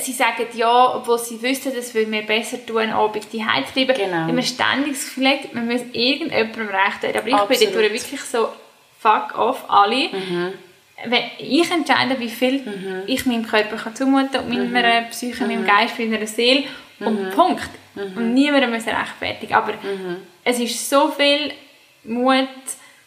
sie 0.00 0.12
sagen 0.12 0.46
ja, 0.54 0.94
obwohl 0.94 1.18
sie 1.18 1.42
wüssten, 1.42 1.72
es 1.76 1.94
würde 1.94 2.10
mir 2.10 2.22
besser 2.22 2.64
tun, 2.64 2.90
abends 2.90 3.28
die 3.28 3.38
zu 3.40 3.72
bleiben. 3.74 3.94
Genau. 3.94 4.26
Wenn 4.28 4.34
man 4.36 4.44
ständig 4.44 4.92
das 4.92 5.04
Gefühl 5.06 5.28
hat, 5.28 5.54
man 5.54 5.66
muss 5.66 5.80
irgendjemandem 5.92 6.68
recht 6.68 7.02
werden. 7.02 7.18
Aber 7.18 7.28
ich 7.28 7.34
Absolut. 7.34 7.60
bin 7.60 7.72
dort 7.82 7.92
wirklich 7.92 8.20
so, 8.20 8.48
fuck 9.00 9.36
off, 9.36 9.64
alle. 9.68 10.08
Mhm. 10.08 10.52
Wenn 11.04 11.22
ich 11.38 11.68
entscheide, 11.68 12.20
wie 12.20 12.28
viel 12.28 13.04
ich 13.08 13.26
meinem 13.26 13.44
Körper 13.44 13.76
kann 13.76 13.96
zumuten 13.96 14.38
und 14.40 14.48
Mhm. 14.50 14.70
meiner 14.72 15.02
Psyche, 15.02 15.44
meinem 15.44 15.66
Geist, 15.66 15.98
meiner 15.98 16.28
Seele 16.28 16.62
und 17.06 17.30
Punkt. 17.34 17.68
Mhm. 17.94 18.16
Und 18.16 18.34
niemandem 18.34 18.72
muss 18.72 18.86
rechtfertigen. 18.86 19.54
Aber 19.54 19.74
es 20.44 20.58
ist 20.58 20.88
so 20.88 21.08
viel 21.08 21.52
Mut, 22.04 22.48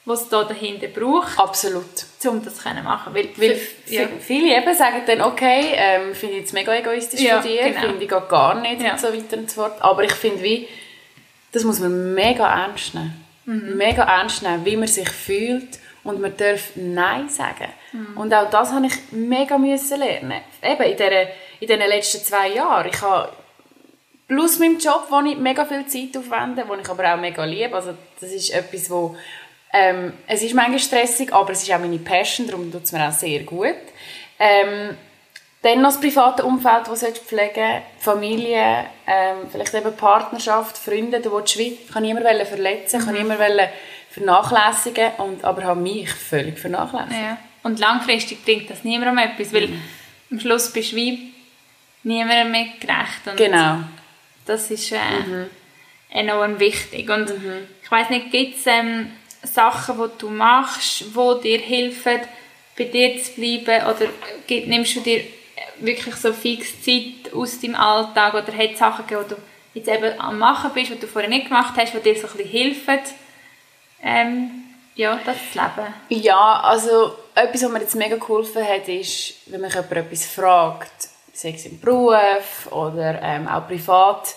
was 0.06 0.22
es 0.22 0.30
da 0.30 0.44
dahinter 0.44 0.88
braucht, 0.88 1.38
Absolut. 1.40 1.84
um 2.28 2.44
das 2.44 2.56
zu 2.58 2.70
machen. 2.84 3.14
Weil, 3.16 3.30
Weil 3.38 3.60
ja. 3.88 4.08
viele 4.20 4.56
eben 4.56 4.76
sagen 4.76 5.02
dann, 5.08 5.22
okay, 5.22 5.74
ähm, 5.76 6.14
finde 6.14 6.36
ich 6.36 6.42
jetzt 6.42 6.54
mega 6.54 6.74
egoistisch 6.76 7.22
Ja, 7.22 7.42
von 7.42 7.50
dir, 7.50 7.64
genau. 7.64 7.80
finde 7.82 8.04
ich 8.04 8.10
geht 8.10 8.30
gar 8.30 8.56
nicht 8.62 8.82
Ja. 8.82 8.92
und 8.92 9.00
so 9.00 9.08
weiter 9.08 9.38
und 9.38 9.50
so 9.50 9.62
fort. 9.62 9.82
Aber 9.82 10.04
ich 10.04 10.14
finde, 10.14 10.44
wie, 10.44 10.68
das 11.52 11.64
muss 11.64 11.80
man 11.80 12.14
mega 12.14 12.48
ernst 12.66 12.94
nehmen. 12.94 13.26
Mhm. 13.46 13.78
Mega 13.78 14.04
ernst 14.04 14.44
nehmen, 14.44 14.64
wie 14.66 14.78
man 14.78 14.88
sich 14.88 15.10
fühlt 15.10 15.80
und 16.04 16.22
man 16.22 16.38
darf 16.38 16.72
Nein 16.76 17.28
sagen. 17.30 17.70
Mhm. 17.92 18.18
Und 18.18 18.34
auch 18.34 18.50
das 18.52 18.72
habe 18.72 18.86
ich 18.86 18.94
mega 19.12 19.58
müssen 19.58 20.00
lernen. 20.00 20.42
Eben 20.62 20.84
in, 20.84 20.98
dieser, 20.98 21.22
in 21.24 21.28
diesen 21.68 21.80
letzten 21.80 22.24
zwei 22.24 22.50
Jahren. 22.50 22.90
Ich 22.94 23.02
habe 23.02 23.30
plus 24.28 24.60
meinem 24.60 24.80
Job, 24.80 25.06
wo 25.10 25.20
ich 25.22 25.38
mega 25.38 25.66
viel 25.66 25.86
Zeit 25.86 26.18
aufwende, 26.18 26.64
wo 26.68 26.76
ich 26.76 26.90
aber 26.90 27.14
auch 27.14 27.20
mega 27.20 27.44
liebe. 27.44 27.76
Also 27.76 27.94
das 28.20 28.32
ist 28.32 28.52
etwas, 28.52 28.90
wo 28.90 29.16
ähm, 29.74 30.14
es 30.28 30.42
ist 30.42 30.54
manchmal 30.54 30.80
stressig, 30.80 31.34
aber 31.34 31.52
es 31.52 31.64
ist 31.64 31.72
auch 31.72 31.80
meine 31.80 32.00
Passion, 32.00 32.48
darum 32.48 32.72
tut 32.72 32.84
es 32.84 32.92
mir 32.92 33.08
auch 33.08 33.12
sehr 33.12 33.42
gut. 33.44 33.76
Ähm, 34.40 34.98
dann 35.62 35.82
noch 35.82 35.90
das 35.90 36.00
private 36.00 36.46
Umfeld, 36.46 36.88
das 36.88 37.00
du 37.00 37.12
pflegen 37.12 37.82
Familie, 37.98 38.86
ähm, 39.08 39.38
vielleicht 39.52 39.74
eben 39.74 39.96
Partnerschaft, 39.96 40.78
Freunde, 40.78 41.20
da 41.20 41.32
willst 41.32 41.56
du 41.56 41.60
wie, 41.60 41.80
ich 41.84 41.92
kann 41.92 42.04
niemanden 42.04 42.46
verletzen, 42.46 43.00
ich 43.00 43.06
kann 43.06 43.16
niemanden 43.16 43.68
vernachlässigen, 44.12 45.12
und, 45.18 45.44
aber 45.44 45.64
habe 45.64 45.80
mich 45.82 46.10
völlig 46.10 46.60
vernachlässigt. 46.60 47.14
Ja. 47.20 47.38
Und 47.64 47.80
langfristig 47.80 48.46
bringt 48.46 48.70
das 48.70 48.84
niemandem 48.84 49.18
etwas, 49.18 49.52
weil 49.54 49.68
Mhm. 49.68 49.82
am 50.32 50.40
Schluss 50.40 50.72
bist 50.72 50.92
du 50.92 50.98
wie 50.98 51.34
niemandem 52.04 52.52
mehr 52.52 52.68
gerecht. 52.80 53.26
Und 53.26 53.38
Genau. 53.38 53.80
Das 54.46 54.70
ist 54.72 54.92
äh, 54.92 54.98
Mhm. 55.26 55.50
enorm 56.10 56.60
wichtig. 56.60 57.10
Und 57.10 57.32
ich 57.84 57.92
weiß 57.92 58.10
nicht, 58.10 58.32
gibt 58.32 58.58
es 58.60 58.68
ähm, 58.68 59.12
Sachen, 59.44 59.98
die 59.98 60.18
du 60.20 60.30
machst, 60.30 61.02
die 61.02 61.42
dir 61.44 61.60
helfen, 61.60 62.22
bei 62.78 62.84
dir 62.86 63.22
zu 63.22 63.32
bleiben? 63.34 63.86
Oder 63.88 64.08
nimmst 64.68 64.96
du 64.96 65.02
dir 65.02 65.24
wirklich 65.80 66.16
so 66.16 66.32
fix 66.34 66.82
Zeit 66.84 67.34
aus 67.34 67.60
deinem 67.60 67.76
Alltag? 67.76 68.34
Oder 68.34 68.56
hat 68.58 68.72
es 68.74 68.80
Sachen 68.80 69.08
gegeben, 69.08 69.26
die 69.30 69.36
du 69.36 69.42
jetzt 69.74 69.90
eben 69.90 70.20
am 70.20 70.38
Machen 70.38 70.72
bist, 70.74 70.92
die 70.92 71.00
du 71.00 71.08
vorher 71.08 71.30
nicht 71.30 71.48
gemacht 71.48 71.74
hast, 71.78 71.94
die 71.94 72.00
dir 72.00 72.16
so 72.16 72.28
ein 72.28 72.34
bisschen 72.38 72.50
helfen, 72.50 73.00
ähm, 74.04 74.50
ja, 74.96 75.20
das 75.26 75.38
zu 75.52 75.60
leben? 75.60 75.94
Ja, 76.24 76.62
also 76.62 77.16
etwas, 77.34 77.64
was 77.64 77.72
mir 77.72 77.82
jetzt 77.82 77.96
mega 77.96 78.16
geholfen 78.16 78.64
hat, 78.66 78.88
ist, 78.88 79.34
wenn 79.48 79.62
mich 79.62 79.74
jemand 79.74 79.92
etwas 79.92 80.26
fragt, 80.26 81.10
sei 81.36 81.54
es 81.56 81.66
im 81.66 81.80
Beruf 81.80 82.72
oder 82.72 83.22
ähm, 83.22 83.48
auch 83.48 83.68
privat, 83.68 84.36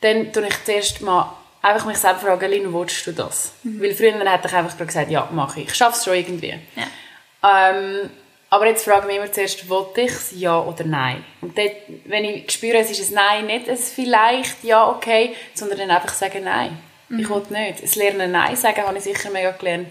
dann 0.00 0.32
tue 0.32 0.46
ich 0.46 0.64
zuerst 0.64 1.00
mal 1.00 1.32
einfach 1.60 1.86
mich 1.86 1.98
selber 1.98 2.20
fragen, 2.20 2.50
Lina, 2.50 2.72
willst 2.72 3.06
du 3.06 3.12
das? 3.12 3.52
Weil 3.64 3.94
früher 3.94 4.12
hätte 4.12 4.48
ich 4.48 4.54
einfach 4.54 4.76
gesagt, 4.78 5.10
ja, 5.10 5.28
mache 5.32 5.60
ich. 5.60 5.68
Ich 5.68 5.74
schaffe 5.74 5.96
es 5.96 6.04
schon 6.04 6.14
irgendwie. 6.14 6.58
Ja. 6.76 7.70
Ähm, 7.70 8.10
aber 8.50 8.66
jetzt 8.66 8.84
frage 8.84 9.00
ich 9.00 9.06
mich 9.06 9.16
immer 9.16 9.32
zuerst, 9.32 9.68
wollte 9.68 10.02
ich 10.02 10.10
es, 10.10 10.32
ja 10.36 10.60
oder 10.60 10.84
nein? 10.84 11.24
Und 11.40 11.56
dort, 11.56 11.72
wenn 12.04 12.24
ich 12.24 12.50
spüre, 12.50 12.78
es 12.78 12.90
ist 12.90 13.10
ein 13.10 13.14
Nein, 13.14 13.46
nicht 13.46 13.68
ein 13.68 13.76
vielleicht, 13.76 14.62
ja, 14.62 14.88
okay, 14.88 15.34
sondern 15.54 15.78
dann 15.78 15.90
einfach 15.90 16.12
sagen 16.12 16.44
Nein. 16.44 16.78
Ich 17.08 17.28
will 17.28 17.42
nicht. 17.50 17.82
Das 17.82 17.94
Lernen 17.94 18.32
Nein 18.32 18.56
sagen 18.56 18.82
habe 18.82 18.96
ich 18.96 19.04
sicher 19.04 19.30
mega 19.30 19.50
gelernt. 19.50 19.88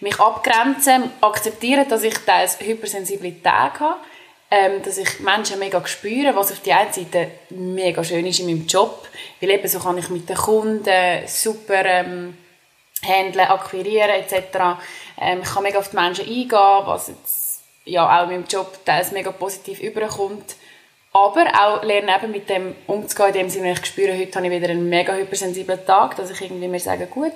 Mich 0.00 0.18
abgrenzen, 0.18 1.10
akzeptieren, 1.20 1.86
dass 1.88 2.02
ich 2.02 2.16
teils 2.18 2.58
Hypersensibilität 2.60 3.80
habe, 3.80 3.96
ähm, 4.54 4.82
dass 4.84 4.98
ich 4.98 5.18
Menschen 5.18 5.58
mega 5.58 5.84
spüre, 5.84 6.36
was 6.36 6.52
auf 6.52 6.60
die 6.60 6.72
einen 6.72 6.92
Seite 6.92 7.28
mega 7.50 8.04
schön 8.04 8.24
ist 8.24 8.38
in 8.38 8.46
meinem 8.46 8.66
Job, 8.66 9.08
weil 9.40 9.50
eben 9.50 9.66
so 9.66 9.80
kann 9.80 9.98
ich 9.98 10.08
mit 10.10 10.28
den 10.28 10.36
Kunden 10.36 11.26
super 11.26 11.84
ähm, 11.84 12.36
handeln, 13.02 13.48
akquirieren 13.48 14.10
etc. 14.10 14.78
Ähm, 15.20 15.40
ich 15.42 15.52
kann 15.52 15.64
mega 15.64 15.80
auf 15.80 15.90
die 15.90 15.96
Menschen 15.96 16.26
eingehen, 16.26 16.86
was 16.86 17.08
jetzt 17.08 17.62
ja 17.84 18.06
auch 18.06 18.24
in 18.24 18.30
meinem 18.30 18.46
Job 18.46 18.78
teils 18.84 19.10
mega 19.10 19.32
positiv 19.32 19.80
überkommt. 19.80 20.54
Aber 21.12 21.46
auch 21.60 21.82
lernen 21.82 22.10
eben 22.16 22.32
mit 22.32 22.48
dem 22.48 22.76
umzugehen, 22.86 23.28
in 23.28 23.34
dem 23.34 23.48
Sinne, 23.48 23.72
ich 23.72 23.86
spüre, 23.86 24.16
heute 24.16 24.36
habe 24.36 24.46
ich 24.46 24.52
wieder 24.52 24.68
einen 24.68 24.88
mega 24.88 25.14
hypersensiblen 25.14 25.84
Tag, 25.84 26.16
dass 26.16 26.30
ich 26.30 26.40
irgendwie 26.40 26.68
mir 26.68 26.80
sage, 26.80 27.06
gut, 27.06 27.32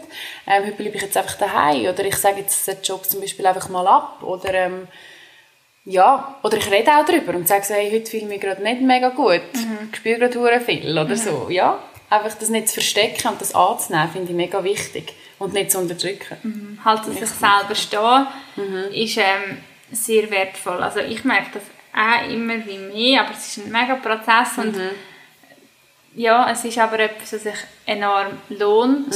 ähm, 0.46 0.66
heute 0.66 0.76
bleibe 0.76 0.96
ich 0.96 1.02
jetzt 1.02 1.16
einfach 1.16 1.36
daheim 1.36 1.86
oder 1.86 2.04
ich 2.04 2.16
sage 2.16 2.40
jetzt 2.40 2.66
den 2.66 2.80
Job 2.82 3.04
zum 3.04 3.20
Beispiel 3.20 3.46
einfach 3.46 3.68
mal 3.68 3.86
ab 3.86 4.22
oder 4.22 4.54
ähm, 4.54 4.88
ja, 5.84 6.36
oder 6.42 6.56
ich 6.58 6.70
rede 6.70 6.90
auch 6.92 7.04
darüber 7.04 7.34
und 7.34 7.48
sage 7.48 7.64
so, 7.64 7.74
hey, 7.74 7.90
heute 7.90 8.10
fühle 8.10 8.22
ich 8.24 8.28
mich 8.28 8.40
gerade 8.40 8.62
nicht 8.62 8.80
mega 8.82 9.08
gut, 9.08 9.40
ich 9.90 9.96
spüre 9.98 10.18
gerade 10.18 10.60
viel 10.60 10.98
oder 10.98 11.16
so, 11.16 11.48
ja. 11.50 11.78
Einfach 12.10 12.38
das 12.38 12.48
nicht 12.48 12.68
zu 12.68 12.74
verstecken 12.74 13.28
und 13.28 13.40
das 13.40 13.54
anzunehmen, 13.54 14.10
finde 14.10 14.30
ich 14.30 14.36
mega 14.36 14.64
wichtig 14.64 15.12
und 15.38 15.52
nicht 15.52 15.70
zu 15.70 15.78
unterdrücken. 15.78 16.78
halt 16.84 17.00
an 17.04 17.12
sich 17.12 17.28
selber 17.28 17.74
stehen, 17.74 18.26
ist 18.94 19.16
ähm, 19.18 19.58
sehr 19.92 20.30
wertvoll. 20.30 20.82
Also 20.82 21.00
ich 21.00 21.24
merke 21.24 21.50
das 21.54 21.62
auch 21.94 22.30
immer 22.30 22.54
wie 22.66 22.78
mehr, 22.78 23.22
aber 23.22 23.32
es 23.32 23.56
ist 23.56 23.66
ein 23.66 23.72
mega 23.72 23.94
Prozess 23.96 24.56
und 24.58 24.74
ja, 26.14 26.50
es 26.50 26.64
ist 26.64 26.78
aber 26.78 26.98
etwas, 26.98 27.32
was 27.34 27.42
sich 27.42 27.54
enorm 27.86 28.38
lohnt. 28.48 29.14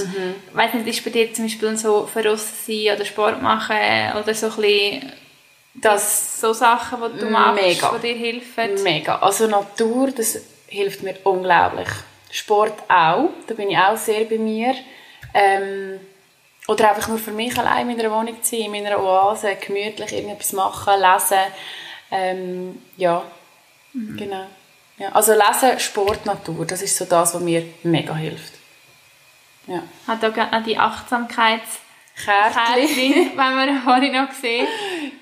Ich 0.48 0.54
weiss 0.54 0.74
nicht, 0.74 0.86
ist 0.86 1.04
bei 1.04 1.10
dir 1.10 1.32
zum 1.32 1.46
Beispiel 1.46 1.76
so 1.76 2.06
verrissen 2.06 2.54
sein 2.66 2.94
oder 2.94 3.04
Sport 3.04 3.42
machen 3.42 3.76
oder 4.20 4.34
so 4.34 4.46
ein 4.46 4.56
bisschen 4.56 5.12
Das 5.74 6.40
so 6.40 6.52
Sachen, 6.52 6.98
die 7.14 7.20
du 7.20 7.30
machst, 7.30 7.62
Mega. 7.62 7.98
die 7.98 8.12
dir 8.12 8.18
helfen? 8.18 8.82
Mega. 8.82 9.18
Also 9.18 9.46
Natur, 9.46 10.10
das 10.10 10.38
hilft 10.66 11.02
mir 11.02 11.16
unglaublich. 11.24 11.88
Sport 12.30 12.74
auch, 12.88 13.30
da 13.46 13.54
bin 13.54 13.70
ich 13.70 13.78
auch 13.78 13.96
sehr 13.96 14.24
bei 14.24 14.38
mir. 14.38 14.74
Ähm, 15.34 16.00
oder 16.68 16.90
einfach 16.90 17.08
nur 17.08 17.18
für 17.18 17.32
mich 17.32 17.58
allein 17.58 17.88
in 17.90 17.96
meiner 17.96 18.10
Wohnung 18.10 18.42
zu 18.42 18.56
sein, 18.56 18.66
in 18.66 18.70
meiner 18.72 19.02
Oase, 19.02 19.56
gemütlich 19.56 20.12
irgendetwas 20.12 20.52
machen, 20.52 20.94
lesen. 21.00 21.38
Ähm, 22.10 22.82
ja, 22.96 23.22
genau. 23.92 24.46
Ja, 24.98 25.10
also 25.12 25.32
lesen, 25.32 25.80
Sport, 25.80 26.26
Natur, 26.26 26.66
das 26.66 26.82
ist 26.82 26.96
so 26.96 27.04
das, 27.04 27.34
was 27.34 27.42
mir 27.42 27.64
mega 27.82 28.14
hilft. 28.14 28.52
Ja. 29.66 29.82
Hat 30.06 30.24
auch 30.24 30.62
die 30.64 30.78
Achtsamkeits 30.78 31.78
Kärtchen. 32.16 33.32
wenn 33.36 33.36
wir 33.36 33.80
vorhin 33.82 34.12
noch 34.12 34.28
gesehen 34.28 34.66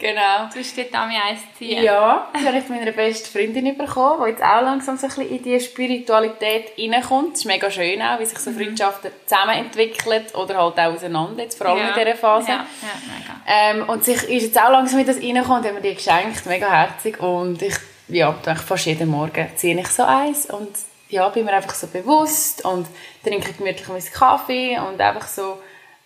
Genau. 0.00 0.48
Du 0.53 0.59
hast 0.59 0.79
dort 0.79 0.94
auch 0.94 1.09
eins 1.09 1.40
ziehen. 1.59 1.83
Ja, 1.85 2.29
das 2.33 2.42
habe 2.42 2.57
ich 2.57 2.64
von 2.64 2.76
meiner 2.76 2.92
besten 2.92 3.38
Freundin 3.38 3.76
bekommen, 3.76 4.22
die 4.24 4.31
jetzt 4.31 4.42
auch 4.42 4.62
langsam 4.62 4.96
so 4.96 5.07
ein 5.07 5.12
bisschen 5.12 5.31
in 5.31 5.42
die 5.42 5.61
Spiritualität 5.61 6.72
reinkommt. 6.79 7.35
Es 7.35 7.40
ist 7.40 7.44
mega 7.44 7.70
schön 7.70 8.00
auch, 8.00 8.18
wie 8.18 8.24
sich 8.24 8.38
so 8.38 8.50
Freundschaften 8.50 9.11
zusammenentwickeln 9.26 10.24
oder 10.33 10.57
halt 10.57 10.79
auch 10.79 10.94
auseinander, 10.94 11.42
jetzt 11.42 11.59
vor 11.59 11.66
allem 11.66 11.87
in 11.87 11.94
dieser 11.94 12.16
Phase. 12.16 12.48
Ja, 12.48 12.55
ja 12.57 13.76
mega. 13.76 13.81
Ähm, 13.83 13.88
und 13.90 14.05
sich 14.05 14.22
ist 14.22 14.42
jetzt 14.44 14.59
auch 14.59 14.70
langsam 14.70 15.00
in 15.00 15.07
das 15.07 15.16
reingekommen 15.16 15.59
und 15.59 15.68
haben 15.68 15.74
mir 15.74 15.83
die 15.83 15.94
geschenkt, 15.94 16.46
mega 16.46 16.70
herzig. 16.70 17.20
Und 17.20 17.61
ich, 17.61 17.76
ja, 18.09 18.33
denke 18.33 18.62
fast 18.62 18.87
jeden 18.87 19.11
Morgen 19.11 19.48
ziehe 19.55 19.79
ich 19.79 19.88
so 19.88 20.05
eins 20.05 20.46
und 20.46 20.70
ja, 21.11 21.29
bin 21.29 21.44
mir 21.44 21.53
einfach 21.53 21.74
so 21.74 21.88
bewusst 21.88 22.64
und 22.64 22.87
trinke 23.22 23.53
gemütlich 23.53 23.88
meinen 23.88 24.12
Kaffee 24.12 24.79
und 24.79 24.98
einfach 25.00 25.26
so, 25.26 25.59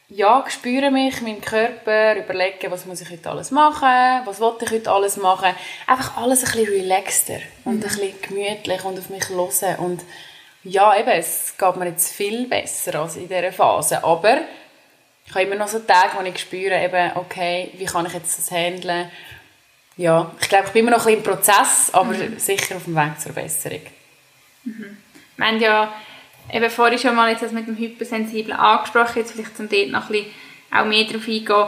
ja, 0.09 0.45
spüre 0.49 0.91
mich, 0.91 1.21
meinen 1.23 1.41
Körper, 1.41 2.17
überlege, 2.17 2.71
was 2.71 2.85
muss 2.85 3.01
ich 3.01 3.11
heute 3.11 3.31
alles 3.31 3.51
machen, 3.51 4.27
was 4.27 4.39
wollte 4.39 4.67
ich 4.67 4.71
heute 4.71 4.91
alles 4.91 5.17
machen. 5.17 5.55
Einfach 5.87 6.17
alles 6.19 6.45
ein 6.45 6.53
bisschen 6.53 6.81
relaxter 6.83 7.39
und 7.65 7.77
ein 7.77 7.81
bisschen 7.81 8.21
gemütlich 8.21 8.85
und 8.85 8.99
auf 8.99 9.09
mich 9.09 9.29
hören. 9.29 9.77
Und 9.79 10.03
ja, 10.63 10.99
eben, 10.99 11.11
es 11.11 11.55
geht 11.57 11.77
mir 11.77 11.89
jetzt 11.89 12.13
viel 12.13 12.47
besser 12.47 13.01
als 13.01 13.17
in 13.17 13.29
dieser 13.29 13.53
Phase. 13.53 14.05
Aber 14.05 14.43
ich 15.27 15.35
habe 15.35 15.45
immer 15.45 15.57
noch 15.57 15.69
so 15.69 15.79
Tage, 15.79 16.19
wo 16.19 16.23
ich 16.23 16.39
spüre, 16.39 16.83
eben, 16.83 17.17
okay, 17.17 17.71
wie 17.75 17.87
kann 17.87 18.07
ich 18.07 18.13
jetzt 18.13 18.39
das 18.39 18.51
handeln? 18.51 19.11
Ja, 19.97 20.31
ich 20.41 20.49
glaube, 20.49 20.67
ich 20.67 20.73
bin 20.73 20.81
immer 20.87 20.97
noch 20.97 21.07
ein 21.07 21.15
bisschen 21.17 21.33
im 21.33 21.37
Prozess, 21.37 21.91
aber 21.93 22.15
sicher 22.37 22.77
auf 22.77 22.85
dem 22.85 22.97
Weg 22.97 23.21
zur 23.21 23.33
Besserung. 23.33 23.83
Wir 24.65 25.47
haben 25.47 25.61
ja 25.61 25.93
eben 26.53 26.71
vorhin 26.71 26.99
schon 26.99 27.15
mal 27.15 27.31
jetzt 27.31 27.43
das 27.43 27.53
mit 27.53 27.67
dem 27.67 27.77
Hypersensiblen 27.77 28.57
angesprochen, 28.57 29.19
jetzt 29.19 29.33
vielleicht 29.33 29.57
zum 29.57 29.69
dort 29.69 29.89
noch 29.89 30.11
ein 30.11 30.13
bisschen 30.13 30.33
auch 30.71 30.85
mehr 30.85 31.05
darauf 31.05 31.29
eingehen. 31.29 31.67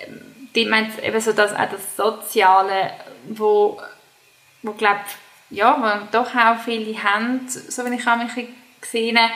Ähm, 0.00 0.20
Dort 0.54 0.68
meint 0.68 1.04
eben 1.04 1.20
so 1.20 1.32
dass 1.32 1.52
auch 1.52 1.70
das 1.70 1.96
Soziale, 1.96 2.92
wo, 3.28 3.80
wo 4.62 4.72
glaube 4.72 5.00
ja, 5.50 5.76
wo 5.78 6.06
doch 6.16 6.34
auch 6.34 6.58
viele 6.64 7.02
haben, 7.02 7.48
so 7.48 7.84
wie 7.84 7.94
ich 7.94 8.06
auch 8.06 8.16
mich 8.16 8.48
gesehen 8.80 9.18
habe. 9.18 9.32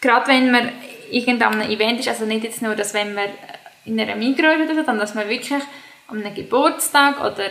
Gerade 0.00 0.28
wenn 0.28 0.50
man 0.50 0.72
irgendein 1.10 1.70
Event 1.70 2.00
ist, 2.00 2.08
also 2.08 2.24
nicht 2.24 2.44
jetzt 2.44 2.62
nur, 2.62 2.74
dass 2.74 2.94
wenn 2.94 3.14
man 3.14 3.28
in 3.84 4.00
einer 4.00 4.16
Migros 4.16 4.56
oder 4.56 4.68
so, 4.68 4.74
sondern 4.74 4.98
dass 4.98 5.14
man 5.14 5.28
wirklich 5.28 5.62
an 6.08 6.24
einem 6.24 6.34
Geburtstag 6.34 7.20
oder 7.20 7.50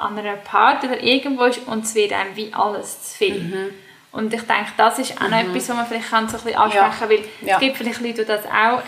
an 0.00 0.18
einer 0.18 0.36
Party 0.36 0.86
oder 0.86 1.02
irgendwo 1.02 1.44
ist 1.44 1.66
und 1.66 1.84
es 1.84 1.94
wird 1.94 2.12
einem 2.12 2.36
wie 2.36 2.52
alles 2.52 3.02
zu 3.02 3.18
viel. 3.18 3.40
Mhm. 3.40 3.74
Und 4.16 4.32
ich 4.32 4.42
denke, 4.42 4.70
das 4.78 4.98
ist 4.98 5.20
auch 5.20 5.28
noch 5.28 5.38
etwas, 5.38 5.68
was 5.68 5.76
man 5.76 5.86
vielleicht 5.86 6.08
kann 6.10 6.26
so 6.26 6.38
ein 6.38 6.42
bisschen 6.44 6.58
ansprechen 6.58 6.98
kann, 6.98 7.10
weil 7.10 7.24
Ja. 7.42 7.54
es 7.56 7.60
gibt 7.60 7.76
vielleicht 7.76 8.00
Leute, 8.00 8.14
die 8.22 8.24
das 8.24 8.46
auch 8.46 8.82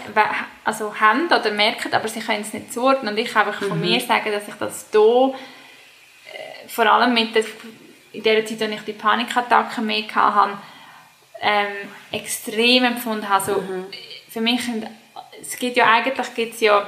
also 0.64 0.94
haben 0.98 1.26
oder 1.26 1.50
merken, 1.50 1.92
aber 1.92 2.08
sie 2.08 2.20
können 2.20 2.40
es 2.40 2.54
nicht 2.54 2.72
zuordnen. 2.72 3.12
Und 3.12 3.18
ich 3.18 3.30
kann 3.32 3.46
einfach 3.46 3.60
Mhm. 3.60 3.68
von 3.68 3.80
mir 3.80 4.00
sagen, 4.00 4.32
dass 4.32 4.48
ich 4.48 4.54
das 4.54 4.86
hier 4.90 5.34
äh, 6.32 6.68
vor 6.68 6.86
allem 6.86 7.12
mit 7.12 7.34
der, 7.34 7.44
in 8.12 8.22
der 8.22 8.46
Zeit, 8.46 8.62
als 8.62 8.72
ich 8.72 8.80
die 8.86 8.92
Panikattacken 8.94 9.84
mehr 9.84 10.04
hatte, 10.14 10.52
ähm, 11.42 11.66
extrem 12.10 12.84
empfunden 12.84 13.28
habe. 13.28 13.34
Also, 13.52 13.60
Mhm. 13.60 13.86
Für 14.30 14.40
mich 14.40 14.60
es 15.42 15.58
gibt 15.58 15.76
ja 15.76 15.86
eigentlich 15.92 16.34
gibt's 16.34 16.60
ja 16.60 16.86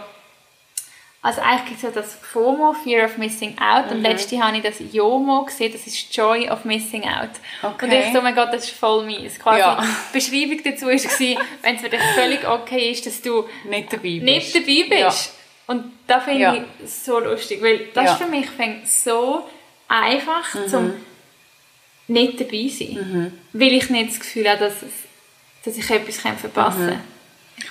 also 1.22 1.40
eigentlich 1.42 1.64
gibt 1.66 1.76
es 1.76 1.82
ja 1.82 1.90
das 1.90 2.14
FOMO, 2.14 2.72
Fear 2.72 3.04
of 3.04 3.18
Missing 3.18 3.56
Out, 3.58 3.86
Mhm. 3.90 3.96
und 3.96 4.02
letzte 4.02 4.40
habe 4.42 4.56
ich 4.56 4.62
das 4.62 4.76
JOMO 4.92 5.44
gesehen, 5.44 5.72
das 5.72 5.86
ist 5.86 6.14
Joy 6.16 6.48
of 6.48 6.64
Missing 6.64 7.04
Out. 7.04 7.28
Okay. 7.62 7.84
Und 7.84 7.92
ich 7.92 8.12
so, 8.12 8.18
oh 8.20 8.22
mein 8.22 8.34
Gott, 8.34 8.48
das 8.52 8.64
ist 8.64 8.70
voll 8.70 9.04
mies. 9.04 9.38
Quasi 9.38 9.58
Ja. 9.60 9.82
die 10.14 10.18
Beschreibung 10.18 10.60
dazu 10.64 10.86
war, 10.86 11.42
wenn 11.62 11.74
es 11.76 11.80
für 11.82 11.88
dich 11.90 12.00
völlig 12.14 12.48
okay 12.48 12.90
ist, 12.90 13.04
dass 13.06 13.20
du 13.20 13.44
Nicht 13.68 13.92
dabei 13.92 14.02
bist. 14.20 14.22
nicht 14.22 14.54
dabei 14.54 15.04
bist. 15.08 15.34
Und 15.66 15.92
das 16.06 16.24
finde 16.24 16.40
Ja. 16.40 16.54
ich 16.54 16.90
so 16.90 17.18
lustig, 17.20 17.60
weil 17.62 17.88
das 17.94 18.04
Ja. 18.06 18.12
ist 18.14 18.22
für 18.22 18.28
mich 18.28 18.48
fängt 18.48 18.88
so 18.88 19.44
einfach, 19.88 20.54
Mhm. 20.54 20.68
zum 20.68 20.94
nicht 22.08 22.40
dabei 22.40 22.66
sein. 22.68 23.38
Weil 23.52 23.72
ich 23.74 23.88
nicht 23.90 24.10
das 24.10 24.18
Gefühl 24.20 24.48
habe, 24.48 24.58
dass, 24.58 24.74
dass 25.64 25.76
ich 25.76 25.88
etwas 25.90 26.16
verpassen 26.16 26.88
kann. 26.88 27.00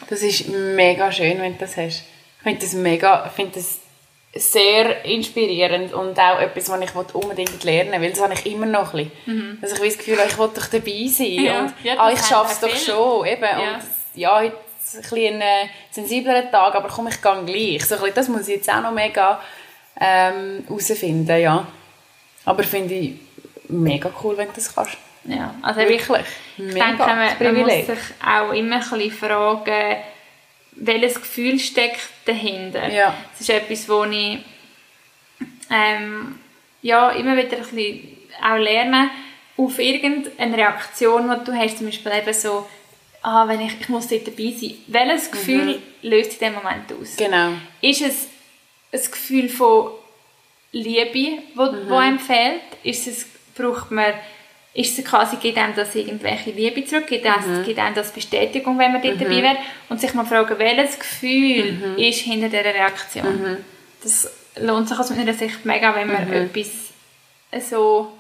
Das 0.09 0.21
ist 0.21 0.47
mega 0.47 1.11
schön, 1.11 1.41
wenn 1.41 1.53
du 1.53 1.59
das 1.59 1.75
hast. 1.75 2.03
Ich 2.39 2.43
finde 2.43 2.61
das 2.61 2.73
mega, 2.73 3.29
finde 3.29 3.51
das 3.55 3.79
sehr 4.33 5.03
inspirierend 5.05 5.91
und 5.93 6.17
auch 6.19 6.39
etwas, 6.39 6.69
was 6.69 6.81
ich 6.81 7.15
unbedingt 7.15 7.63
lernen 7.63 7.93
will, 7.93 8.01
weil 8.01 8.09
das 8.11 8.21
habe 8.21 8.33
ich 8.33 8.45
immer 8.45 8.65
noch 8.65 8.93
ein 8.93 9.11
bisschen. 9.25 9.59
Dass 9.61 9.73
ich 9.73 9.79
das 9.79 9.97
Gefühl 9.97 10.19
habe, 10.19 10.29
ich 10.29 10.37
will 10.37 10.49
doch 10.53 10.67
dabei 10.67 11.07
sein 11.07 11.31
Ja. 11.31 11.59
und 11.61 11.73
Ja, 11.83 11.93
ah, 11.97 12.11
ich 12.11 12.19
schaffe 12.21 12.51
es 12.53 12.59
doch 12.59 12.75
schon. 12.75 13.25
Eben. 13.25 13.41
Ja. 13.41 13.57
Und 13.75 13.83
ja, 14.15 14.39
heute 14.39 14.55
ist 14.83 14.95
ein, 14.95 15.01
bisschen 15.01 15.35
ein 15.35 15.41
äh, 15.41 15.69
sensiblerer 15.91 16.51
Tag, 16.51 16.75
aber 16.75 16.87
komm, 16.89 17.07
ich 17.07 17.21
gehe 17.21 17.43
gleich. 17.45 17.85
So 17.85 17.95
ein 17.95 18.01
bisschen, 18.01 18.15
das 18.15 18.27
muss 18.29 18.47
ich 18.47 18.55
jetzt 18.55 18.69
auch 18.69 18.81
noch 18.81 18.91
mega 18.91 19.41
ähm, 19.99 20.63
herausfinden, 20.67 21.39
ja. 21.41 21.67
Aber 22.45 22.63
finde 22.63 22.93
ich 22.93 23.13
mega 23.67 24.11
cool, 24.23 24.37
wenn 24.37 24.47
du 24.47 24.53
das 24.55 24.73
kannst. 24.73 24.97
Ja, 25.25 25.53
also 25.61 25.81
Wirklich. 25.81 26.25
Ich 26.57 26.63
Mega, 26.65 26.87
denke, 26.87 27.03
man, 27.03 27.53
man 27.53 27.61
muss 27.61 27.85
sich 27.85 27.99
auch 28.25 28.51
immer 28.53 28.75
ein 28.77 28.81
bisschen 28.81 29.11
fragen, 29.11 29.97
welches 30.71 31.15
Gefühl 31.15 31.59
steckt 31.59 31.99
dahinter. 32.29 32.87
Ja. 32.89 33.15
Das 33.31 33.41
ist 33.41 33.49
etwas, 33.49 33.87
wo 33.89 34.03
ich 34.03 34.39
ähm, 35.71 36.39
ja, 36.81 37.11
immer 37.11 37.35
wieder 37.35 37.57
ein 37.57 37.63
bisschen 37.63 38.17
auch 38.41 38.57
lerne, 38.57 39.09
auf 39.57 39.77
irgendeine 39.79 40.55
Reaktion, 40.55 41.29
die 41.29 41.45
du 41.45 41.57
hast, 41.57 41.77
zum 41.77 41.87
Beispiel 41.87 42.11
eben 42.13 42.33
so, 42.33 42.65
ah, 43.21 43.47
wenn 43.47 43.61
ich, 43.61 43.73
ich 43.79 43.89
muss 43.89 44.07
dort 44.07 44.27
dabei 44.27 44.53
sein. 44.57 44.75
Welches 44.87 45.31
Gefühl 45.31 45.81
löst 46.01 46.33
in 46.33 46.39
dem 46.39 46.53
Moment 46.55 46.91
aus? 46.93 47.17
Genau. 47.17 47.53
Ist 47.81 48.01
es 48.01 48.27
ein 48.93 49.11
Gefühl 49.11 49.49
von 49.49 49.91
Liebe, 50.71 51.43
wo, 51.55 51.63
wo 51.89 51.95
einem 51.95 52.19
fehlt? 52.19 52.61
Ist 52.83 53.07
es, 53.07 53.25
braucht 53.55 53.91
man, 53.91 54.13
ist 54.73 54.97
es 54.97 55.05
quasi, 55.05 55.37
gibt 55.37 55.57
einem 55.57 55.75
das 55.75 55.95
irgendwelche 55.95 56.51
Liebe 56.51 56.85
zurück? 56.85 57.07
Gibt, 57.07 57.25
das, 57.25 57.65
gibt 57.65 57.79
einem 57.79 57.95
das 57.95 58.11
Bestätigung, 58.11 58.77
wenn 58.77 58.93
man 58.93 59.01
dort 59.01 59.19
dabei 59.19 59.41
wäre? 59.41 59.57
Und 59.89 59.99
sich 59.99 60.13
mal 60.13 60.25
fragen, 60.25 60.59
welches 60.59 60.99
Gefühl 60.99 61.95
ist 61.97 62.19
hinter 62.19 62.49
dieser 62.49 62.65
Reaktion? 62.65 63.57
Das 64.03 64.29
lohnt 64.57 64.87
sich 64.87 64.99
aus 64.99 65.09
meiner 65.09 65.33
Sicht 65.33 65.65
mega, 65.65 65.95
wenn 65.95 66.07
man 66.07 66.31
etwas 66.31 66.67
so... 67.69 68.11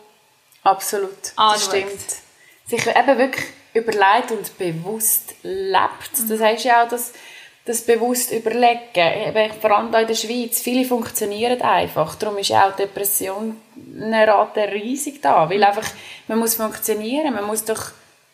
Absolut, 0.61 1.09
anschaut. 1.37 1.55
das 1.55 1.65
stimmt. 1.65 2.15
Sich 2.65 2.85
eben 2.85 3.17
wirklich 3.17 3.45
überlegt 3.73 4.31
und 4.31 4.57
bewusst 4.57 5.35
lebt. 5.43 6.29
Das 6.29 6.41
heißt 6.41 6.65
ja 6.65 6.83
auch, 6.83 6.89
dass 6.89 7.13
das 7.65 7.81
bewusst 7.81 8.31
überlegen, 8.31 8.79
eben, 8.95 9.53
vor 9.61 9.71
allem 9.71 9.93
in 9.93 10.07
der 10.07 10.15
Schweiz, 10.15 10.59
viele 10.59 10.85
funktionieren 10.85 11.61
einfach. 11.61 12.15
Darum 12.15 12.37
ist 12.39 12.51
auch 12.51 12.75
die 13.99 14.11
Depressionenrate 14.11 14.71
riesig 14.73 15.21
da, 15.21 15.49
weil 15.49 15.63
einfach, 15.63 15.87
man 16.27 16.39
muss 16.39 16.55
funktionieren, 16.55 17.33
man 17.33 17.45
muss 17.45 17.65
doch, 17.65 17.91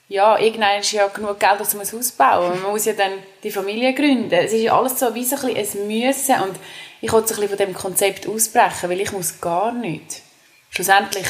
ja, 0.07 0.37
irgendwann 0.37 0.79
ist 0.79 0.91
ja 0.91 1.07
genug 1.07 1.39
Geld, 1.39 1.59
dass 1.59 1.73
man 1.73 1.85
ein 1.85 1.91
Haus 1.91 2.11
bauen 2.11 2.51
muss. 2.51 2.61
Man 2.61 2.71
muss 2.71 2.85
ja 2.85 2.93
dann 2.93 3.13
die 3.43 3.51
Familie 3.51 3.93
gründen. 3.93 4.31
Es 4.31 4.53
ist 4.53 4.61
ja 4.61 4.77
alles 4.77 4.99
so 4.99 5.13
wie 5.15 5.23
so 5.23 5.35
ein, 5.35 5.53
bisschen 5.53 5.81
ein 5.81 5.87
Müssen 5.87 6.35
und 6.41 6.55
ich 7.01 7.11
wollte 7.11 7.29
so 7.29 7.33
ein 7.35 7.41
bisschen 7.41 7.57
von 7.57 7.67
dem 7.67 7.73
Konzept 7.73 8.27
ausbrechen, 8.27 8.89
weil 8.89 9.01
ich 9.01 9.11
muss 9.11 9.41
gar 9.41 9.71
nichts. 9.71 10.21
Schlussendlich 10.69 11.27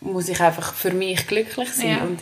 muss 0.00 0.28
ich 0.28 0.40
einfach 0.40 0.74
für 0.74 0.90
mich 0.92 1.26
glücklich 1.26 1.70
sein 1.72 1.90
Ja. 1.90 2.02
und 2.02 2.20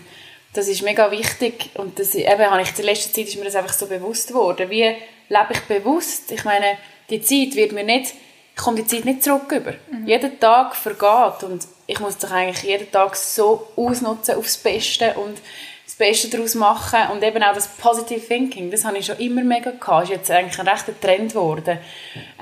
das 0.55 0.67
ist 0.67 0.83
mega 0.83 1.11
wichtig 1.11 1.71
und 1.75 1.99
das 1.99 2.15
eben, 2.15 2.51
habe 2.51 2.63
ich 2.63 2.77
in 2.79 2.85
letzter 2.85 3.13
Zeit 3.13 3.29
ist 3.29 3.37
mir 3.39 3.45
das 3.45 3.55
einfach 3.55 3.73
so 3.73 3.87
bewusst 3.87 4.29
geworden. 4.29 4.69
Wie 4.71 4.83
lebe 5.29 5.53
ich 5.53 5.61
bewusst? 5.61 6.33
Ich 6.33 6.45
meine, 6.45 6.79
die 7.11 7.21
Zeit 7.23 7.55
wird 7.55 7.73
mir 7.73 7.85
nicht, 7.85 8.15
ich 8.59 8.65
komme 8.65 8.83
die 8.83 8.87
Zeit 8.87 9.05
nicht 9.05 9.23
zurück 9.23 9.53
über. 9.53 9.75
Jeder 10.05 10.37
Tag 10.41 10.75
vergeht 10.75 11.45
und 11.45 11.65
ich 11.87 12.01
muss 12.01 12.19
doch 12.19 12.33
eigentlich 12.33 12.65
jeden 12.65 12.91
Tag 12.91 13.15
so 13.15 13.69
ausnutzen 13.77 14.35
aufs 14.35 14.59
Beste 14.59 15.15
und 15.15 15.39
das 15.87 15.95
Beste 15.95 16.29
daraus 16.29 16.57
machen 16.57 16.99
und 17.13 17.23
eben 17.23 17.41
auch 17.41 17.55
das 17.55 17.69
Positive 17.69 18.21
Thinking, 18.21 18.73
das 18.73 18.85
habe 18.85 18.99
ich 18.99 19.07
schon 19.07 19.17
immer 19.19 19.45
mega 19.45 19.71
gehabt, 19.71 20.05
ist 20.05 20.11
jetzt 20.11 20.31
eigentlich 20.33 20.59
ein 20.59 20.67
rechter 20.67 21.01
Trend 21.01 21.31
geworden. 21.31 21.79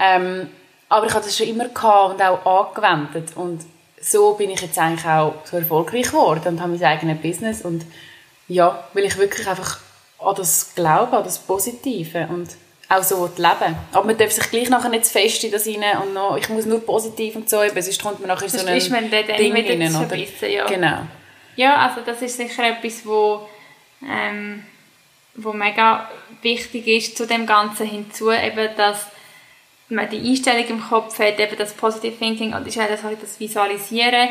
Ähm, 0.01 0.49
aber 0.89 1.07
ich 1.07 1.13
hatte 1.13 1.27
das 1.27 1.37
schon 1.37 1.49
immer 1.49 1.69
gehabt 1.69 2.15
und 2.15 2.23
auch 2.23 2.71
angewendet 2.75 3.37
und 3.37 3.61
so 4.01 4.33
bin 4.35 4.49
ich 4.49 4.63
jetzt 4.63 4.79
eigentlich 4.79 5.07
auch 5.07 5.35
so 5.45 5.59
erfolgreich 5.59 6.07
geworden 6.07 6.49
und 6.49 6.61
habe 6.63 6.73
mein 6.73 6.83
eigenes 6.83 7.21
Business 7.21 7.63
und 7.63 7.85
ja, 8.49 8.85
weil 8.95 9.05
ich 9.05 9.19
wirklich 9.19 9.47
einfach 9.47 9.81
an 10.19 10.35
das 10.35 10.75
glaube, 10.75 11.19
an 11.19 11.25
das 11.25 11.39
Positive 11.39 12.27
und 12.31 12.49
auch 12.88 13.03
so 13.03 13.29
leben. 13.37 13.77
Aber 13.92 14.07
man 14.07 14.16
darf 14.16 14.31
sich 14.31 14.49
gleich 14.51 14.68
nachher 14.68 14.88
nicht 14.90 15.07
zu 15.07 15.12
fest 15.12 15.42
in 15.44 15.51
das 15.51 15.66
rein 15.66 15.99
und 16.03 16.14
noch, 16.14 16.37
ich 16.37 16.49
muss 16.49 16.66
nur 16.66 16.85
positiv 16.85 17.35
und 17.37 17.51
so, 17.51 17.62
eben, 17.62 17.81
sonst 17.81 18.03
kommt 18.03 18.20
man 18.20 18.29
nachher 18.29 18.44
in 18.44 18.51
so 18.51 18.66
ein 18.66 19.11
Ding 19.11 19.53
rein, 19.53 19.96
oder? 19.96 20.07
verbissen, 20.07 20.51
ja. 20.51 20.66
Genau. 20.66 20.99
Ja, 21.57 21.77
also 21.87 22.03
das 22.05 22.22
ist 22.22 22.37
sicher 22.37 22.68
etwas, 22.68 23.05
wo, 23.05 23.49
ähm, 24.09 24.64
wo 25.35 25.53
mega 25.53 26.09
wichtig 26.42 26.87
ist 26.87 27.16
zu 27.16 27.27
dem 27.27 27.46
Ganzen 27.46 27.87
hinzu, 27.87 28.31
eben, 28.31 28.68
dass 28.77 29.07
man 29.88 30.09
die 30.11 30.31
Einstellung 30.31 30.66
im 30.66 30.81
Kopf 30.83 31.18
hat, 31.18 31.38
eben 31.38 31.57
das 31.57 31.72
Positive 31.72 32.16
Thinking 32.16 32.55
und 32.55 32.66
ist 32.66 32.77
das, 32.77 33.03
halt 33.03 33.22
das 33.22 33.38
Visualisieren, 33.38 34.29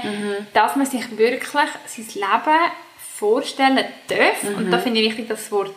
dass 0.54 0.76
man 0.76 0.86
sich 0.86 1.18
wirklich 1.18 1.48
sein 1.50 2.06
Leben 2.14 2.72
vorstellen 3.18 3.86
darf. 4.08 4.44
Und 4.58 4.70
da 4.72 4.78
finde 4.80 5.00
ich 5.00 5.10
wichtig, 5.10 5.30
dass 5.30 5.44
das 5.44 5.52
Wort 5.52 5.72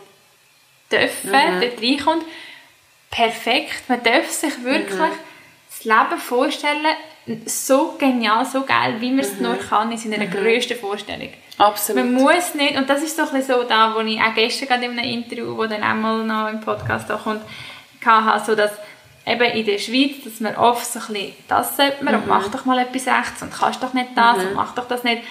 dürfen 0.90 1.30
dort 1.32 1.82
reinkommt. 1.82 2.24
Perfekt. 3.11 3.88
Man 3.88 4.03
darf 4.03 4.29
sich 4.31 4.62
wirklich 4.62 4.99
das 5.68 5.85
Leben 5.85 6.21
vorstellen, 6.21 6.87
so 7.47 7.97
genial, 7.99 8.44
so 8.44 8.64
geil, 8.64 8.97
wie 9.01 9.11
man 9.11 9.21
es 9.21 9.38
nur 9.38 9.57
kann, 9.57 9.92
in 9.92 9.99
seiner 9.99 10.27
grössten 10.27 10.79
Vorstellung. 10.79 11.29
Absolut. 11.59 12.05
Man 12.05 12.14
muss 12.14 12.55
nicht, 12.55 12.77
und 12.77 12.88
das 12.88 13.03
ist 13.03 13.16
so 13.16 13.23
ein 13.23 13.31
bisschen 13.31 13.57
so 13.57 13.62
da, 13.64 13.94
wo 13.94 14.01
ich 14.01 14.21
auch 14.21 14.35
gestern 14.35 14.68
gerade 14.68 14.85
in 14.85 14.99
einem 14.99 15.11
Interview, 15.11 15.57
wo 15.57 15.66
dann 15.66 15.83
auch 15.83 15.94
mal 15.94 16.25
noch 16.25 16.49
im 16.49 16.61
Podcast 16.61 17.09
kommt, 17.09 17.42
hatte, 18.05 18.44
so 18.47 18.55
dass 18.55 18.73
eben 19.27 19.42
in 19.42 19.66
der 19.66 19.79
Schweiz, 19.79 20.25
dass 20.25 20.40
man 20.40 20.57
oft 20.57 20.87
so 20.87 21.01
ein 21.01 21.07
bisschen, 21.12 21.33
das 21.49 21.77
sollte 21.77 22.03
man, 22.05 22.14
und 22.14 22.27
mach 22.27 22.49
doch 22.49 22.64
mal 22.64 22.79
etwas 22.79 23.07
rechts, 23.07 23.42
und 23.42 23.53
kannst 23.53 23.83
doch 23.83 23.92
nicht 23.92 24.11
das, 24.14 24.38
und 24.38 24.55
mach 24.55 24.75
doch 24.75 24.87
das 24.87 25.05
nicht. 25.05 25.23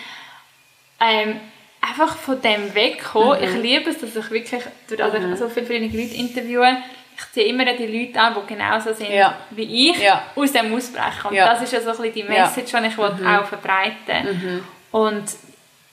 Ähm, 0.99 1.39
einfach 1.81 2.17
von 2.17 2.41
dem 2.41 2.75
wegkommen. 2.75 3.41
Ich 3.41 3.53
liebe 3.53 3.89
es, 3.89 3.99
dass 3.99 4.15
ich 4.15 4.29
wirklich, 4.29 4.63
durch 4.87 4.99
dass 4.99 5.13
ich 5.13 5.39
so 5.39 5.49
viele 5.49 5.65
verschiedene 5.65 6.03
Leute 6.03 6.15
interviewe, 6.15 6.77
ich 7.17 7.31
ziehe 7.33 7.45
immer 7.47 7.65
die 7.65 7.85
Leute 7.87 8.19
an, 8.19 8.35
die 8.35 8.53
genauso 8.53 8.93
sind 8.93 9.09
Ja. 9.11 9.35
wie 9.51 9.89
ich, 9.91 9.97
Ja. 9.99 10.23
aus 10.35 10.51
dem 10.51 10.73
ausbrechen. 10.73 11.27
Und 11.29 11.33
Ja. 11.35 11.51
das 11.53 11.63
ist 11.63 11.73
ja 11.73 11.81
so 11.81 11.89
ein 11.89 11.97
bisschen 11.97 12.13
die 12.13 12.23
Message, 12.23 12.71
die 12.71 12.87
ich 12.87 12.97
auch 13.27 13.45
verbreiten 13.45 14.63
Und 14.91 15.25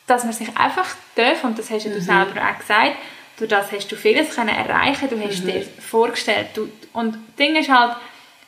dass 0.07 0.25
man 0.25 0.33
sich 0.35 0.49
einfach 0.57 0.87
darf, 1.15 1.45
und 1.45 1.59
das 1.59 1.71
hast 1.71 1.85
ja 1.87 1.91
du 1.93 2.01
selber 2.01 2.41
auch 2.41 2.59
gesagt, 2.59 2.93
durch 3.39 3.51
das 3.51 3.73
hast 3.73 3.91
du 3.91 3.97
vieles 3.97 4.35
können 4.35 4.51
erreichen, 4.55 5.09
du 5.09 5.19
hast 5.21 5.43
dir 5.45 5.67
vorgestellt. 5.81 6.49
Du, 6.55 6.69
und 6.93 7.15
das 7.15 7.35
Ding 7.39 7.57
ist 7.57 7.71
halt, 7.71 7.97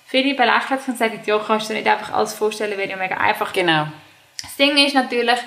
viele 0.07 0.35
belächeln 0.35 0.79
es 0.79 0.87
und 0.87 0.99
sagen, 0.99 1.21
ja, 1.25 1.39
kannst 1.45 1.69
du 1.69 1.73
dir 1.75 1.81
nicht 1.81 1.91
einfach 1.91 2.13
alles 2.13 2.35
vorstellen, 2.35 2.77
wäre 2.79 2.91
ja 2.91 2.97
mega 2.97 3.17
einfach. 3.17 3.53
Genau. 3.53 3.89
Das 4.43 4.55
Ding 4.57 4.77
ist 4.77 4.95
natürlich, 4.95 5.39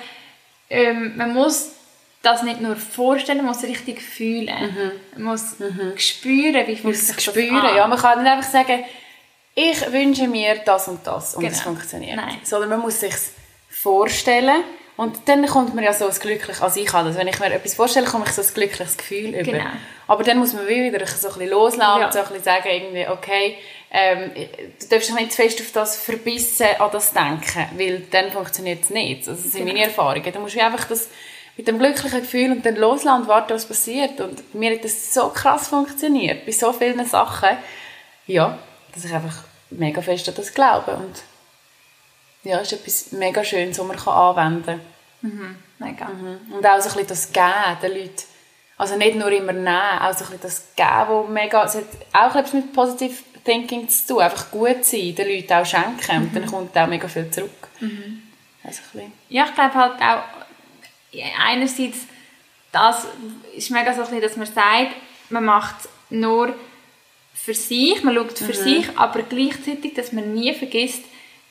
ähm, 0.68 1.16
man 1.16 1.32
muss 1.32 1.76
das 2.22 2.42
nicht 2.42 2.60
nur 2.60 2.76
vorstellen, 2.76 3.38
man 3.38 3.46
muss 3.46 3.62
richtig 3.62 4.02
fühlen. 4.02 4.98
Man 5.16 5.22
muss 5.24 5.56
spüren, 5.96 6.66
wie 6.66 6.76
fühlt 6.76 6.96
sich 6.96 7.08
es 7.10 7.14
das 7.16 7.24
spüren. 7.24 7.56
an. 7.56 7.76
Ja, 7.76 7.86
man 7.86 7.98
kann 7.98 8.22
nicht 8.22 8.30
einfach 8.30 8.50
sagen, 8.50 8.84
ich 9.54 9.92
wünsche 9.92 10.28
mir 10.28 10.56
das 10.64 10.88
und 10.88 11.06
das 11.06 11.34
und 11.34 11.44
es 11.44 11.52
Genau. 11.54 11.64
funktioniert. 11.64 12.16
Nein. 12.16 12.36
Sondern 12.44 12.68
man 12.70 12.80
muss 12.80 13.00
sich 13.00 13.14
vorstellen 13.68 14.62
Und 14.96 15.16
dann 15.30 15.46
kommt 15.46 15.74
mir 15.74 15.82
ja 15.84 15.94
so 15.94 16.06
ein 16.06 16.14
glückliches, 16.14 16.60
also 16.60 16.78
ich 16.78 16.92
habe 16.92 17.08
das, 17.08 17.16
wenn 17.16 17.26
ich 17.26 17.38
mir 17.40 17.46
etwas 17.54 17.74
vorstelle, 17.74 18.06
komme 18.06 18.26
ich 18.26 18.32
so 18.32 18.42
ein 18.42 18.48
glückliches 18.52 18.98
Gefühl 18.98 19.30
über. 19.30 19.42
Genau. 19.52 19.64
Aber 20.08 20.22
dann 20.24 20.36
muss 20.36 20.52
man 20.52 20.68
wieder 20.68 21.06
so 21.06 21.28
ein 21.28 21.34
bisschen 21.34 21.48
loslassen 21.50 22.00
Ja. 22.00 22.06
und 22.06 22.12
so 22.12 22.18
ein 22.18 22.26
bisschen 22.26 22.44
sagen, 22.44 22.68
irgendwie, 22.68 23.08
okay, 23.08 23.56
ähm, 23.90 24.30
du 24.34 24.88
darfst 24.90 25.08
dich 25.08 25.14
nicht 25.16 25.32
zu 25.32 25.40
fest 25.42 25.58
auf 25.62 25.72
das 25.72 25.96
verbissen, 25.96 26.66
an 26.78 26.90
das 26.92 27.14
denken, 27.14 27.66
weil 27.78 28.00
dann 28.10 28.30
funktioniert 28.30 28.82
es 28.84 28.90
nicht. 28.90 29.20
Also 29.26 29.32
das 29.42 29.52
sind 29.52 29.64
Genau. 29.64 29.72
meine 29.72 29.84
Erfahrungen. 29.86 30.32
Du 30.34 30.38
musst 30.40 30.54
wie 30.54 30.60
einfach 30.60 30.84
das 30.86 31.08
mit 31.60 31.68
dem 31.68 31.78
glücklichen 31.78 32.20
Gefühl 32.20 32.52
und 32.52 32.64
dann 32.64 32.76
loslassen 32.76 33.22
und 33.22 33.28
warten, 33.28 33.52
was 33.52 33.66
passiert. 33.66 34.18
Und 34.18 34.54
mir 34.54 34.74
hat 34.74 34.82
das 34.82 35.12
so 35.12 35.28
krass 35.28 35.68
funktioniert, 35.68 36.46
bei 36.46 36.52
so 36.52 36.72
vielen 36.72 37.04
Sachen, 37.04 37.50
ja, 38.26 38.58
dass 38.94 39.04
ich 39.04 39.12
einfach 39.12 39.44
mega 39.68 40.00
fest 40.00 40.26
an 40.30 40.34
das 40.36 40.54
glaube. 40.54 40.92
Und 40.92 41.22
ja, 42.44 42.60
es 42.60 42.72
ist 42.72 42.80
etwas 42.80 43.12
mega 43.12 43.44
Schönes, 43.44 43.78
was 43.78 43.86
man 43.86 43.96
kann 43.98 44.14
anwenden 44.14 44.80
kann. 45.20 45.56
Mega. 45.78 46.08
Und 46.50 46.66
auch 46.66 46.80
so 46.80 46.88
ein 46.88 47.06
bisschen 47.06 47.08
das 47.08 47.30
Geben 47.30 47.78
den 47.82 47.92
Leuten. 47.92 48.22
Also 48.78 48.96
nicht 48.96 49.16
nur 49.16 49.30
immer 49.30 49.52
nehmen, 49.52 49.98
auch 50.00 50.14
so 50.14 50.24
ein 50.24 50.30
bisschen 50.30 50.40
das 50.40 50.64
Geben, 50.74 51.08
wo 51.08 51.24
mega, 51.24 51.64
es 51.64 51.74
hat 51.74 51.84
auch 52.14 52.34
etwas 52.36 52.54
mit 52.54 52.72
Positive 52.72 53.22
Thinking 53.44 53.86
zu 53.86 54.14
tun. 54.14 54.22
Einfach 54.22 54.50
gut 54.50 54.82
sein, 54.82 55.14
den 55.14 55.28
Leuten 55.28 55.52
auch 55.52 55.66
schenken 55.66 56.22
und 56.22 56.34
dann 56.34 56.46
kommt 56.46 56.78
auch 56.78 56.86
mega 56.86 57.06
viel 57.06 57.30
zurück. 57.30 57.68
Also 58.64 58.80
ein 58.80 58.90
bisschen. 58.92 59.12
Ja, 59.28 59.44
ich 59.44 59.54
glaube 59.54 59.74
halt 59.74 60.00
auch, 60.00 60.39
einerseits, 61.46 61.98
das 62.72 63.06
ist 63.56 63.70
mega 63.70 63.92
so 63.92 64.00
ein 64.02 64.06
bisschen, 64.06 64.22
dass 64.22 64.36
man 64.36 64.46
sagt, 64.46 64.94
man 65.30 65.44
macht 65.44 65.74
es 65.80 65.88
nur 66.10 66.54
für 67.34 67.54
sich, 67.54 68.02
man 68.04 68.14
schaut 68.14 68.40
Mhm. 68.40 68.44
für 68.46 68.54
sich, 68.54 68.86
aber 68.96 69.22
gleichzeitig, 69.22 69.94
dass 69.94 70.12
man 70.12 70.34
nie 70.34 70.52
vergisst, 70.54 71.02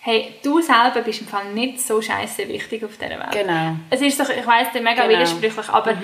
hey, 0.01 0.33
du 0.43 0.61
selber 0.61 1.01
bist 1.03 1.21
im 1.21 1.27
Fall 1.27 1.51
nicht 1.53 1.81
so 1.81 2.01
scheiße 2.01 2.47
wichtig 2.47 2.83
auf 2.85 2.91
dieser 2.97 3.19
Welt. 3.19 3.31
Genau. 3.33 3.75
Es 3.89 3.99
ist 4.01 4.17
doch, 4.19 4.29
ich 4.29 4.45
weiss, 4.47 4.67
der 4.73 4.81
mega 4.81 5.05
Genau. 5.05 5.09
widersprüchlich, 5.17 5.67
aber 5.69 5.97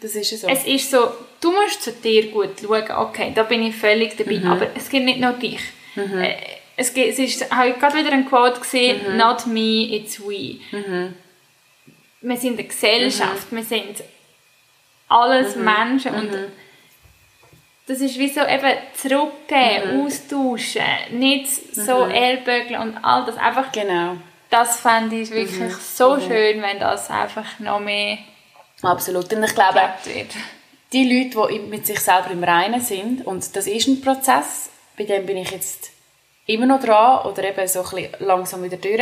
Das 0.00 0.14
ist 0.14 0.32
es 0.32 0.42
so. 0.42 0.48
es 0.48 0.64
ist 0.66 0.90
so, 0.90 1.08
du 1.40 1.50
musst 1.52 1.82
zu 1.82 1.90
dir 1.92 2.30
gut 2.30 2.50
schauen, 2.62 2.90
okay, 2.96 3.32
da 3.34 3.42
bin 3.42 3.62
ich 3.64 3.74
völlig 3.74 4.16
dabei, 4.16 4.38
Mhm. 4.38 4.50
aber 4.50 4.66
es 4.76 4.88
gibt 4.88 5.04
nicht 5.04 5.18
nur 5.20 5.32
dich. 5.32 5.60
Äh, 5.96 6.34
Es, 6.76 6.94
gibt, 6.94 7.08
es 7.08 7.18
ist 7.18 7.54
heute 7.54 7.78
gerade 7.78 7.98
wieder 7.98 8.12
ein 8.12 8.26
Quote 8.26 8.60
gesehen, 8.60 9.00
Mhm. 9.10 9.16
not 9.18 9.46
me, 9.46 9.94
it's 9.96 10.18
we. 10.20 10.60
Wir 12.22 12.36
sind 12.36 12.58
eine 12.58 12.68
Gesellschaft, 12.68 13.50
Mhm. 13.50 13.56
wir 13.56 13.64
sind 13.64 14.02
alles 15.08 15.56
Menschen 15.56 16.14
und 16.14 16.30
das 17.86 18.00
ist 18.00 18.18
wie 18.18 18.28
so 18.28 18.40
eben 18.42 18.72
zurückgeben, 18.94 19.96
Mhm. 19.98 20.06
austauschen, 20.06 20.84
nicht 21.18 21.74
so 21.74 22.04
Ellbögeln 22.04 22.80
und 22.80 22.96
all 23.04 23.24
das, 23.24 23.36
einfach 23.36 23.72
genau. 23.72 24.16
das 24.50 24.80
fände 24.80 25.16
ich 25.16 25.30
wirklich 25.30 25.58
Mhm. 25.58 25.76
so 25.94 26.20
schön, 26.20 26.62
wenn 26.62 26.78
das 26.78 27.10
einfach 27.10 27.58
noch 27.58 27.80
mehr 27.80 28.18
Absolut. 28.82 29.30
Und 29.32 29.42
ich 29.44 29.54
glaube, 29.54 29.80
wird. 30.04 30.30
die 30.92 31.04
Leute, 31.04 31.52
die 31.52 31.58
mit 31.58 31.86
sich 31.86 32.00
selber 32.00 32.30
im 32.30 32.42
Reinen 32.42 32.80
sind, 32.80 33.26
und 33.26 33.54
das 33.54 33.66
ist 33.66 33.86
ein 33.88 34.00
Prozess, 34.00 34.70
bei 34.96 35.04
dem 35.04 35.26
bin 35.26 35.36
ich 35.36 35.50
jetzt 35.50 35.90
immer 36.46 36.64
noch 36.66 36.80
dran 36.82 37.26
oder 37.26 37.44
eben 37.44 37.66
so 37.68 37.80
ein 37.82 37.90
bisschen 37.90 38.26
langsam 38.26 38.62
wieder 38.62 38.78
durch. 38.78 39.00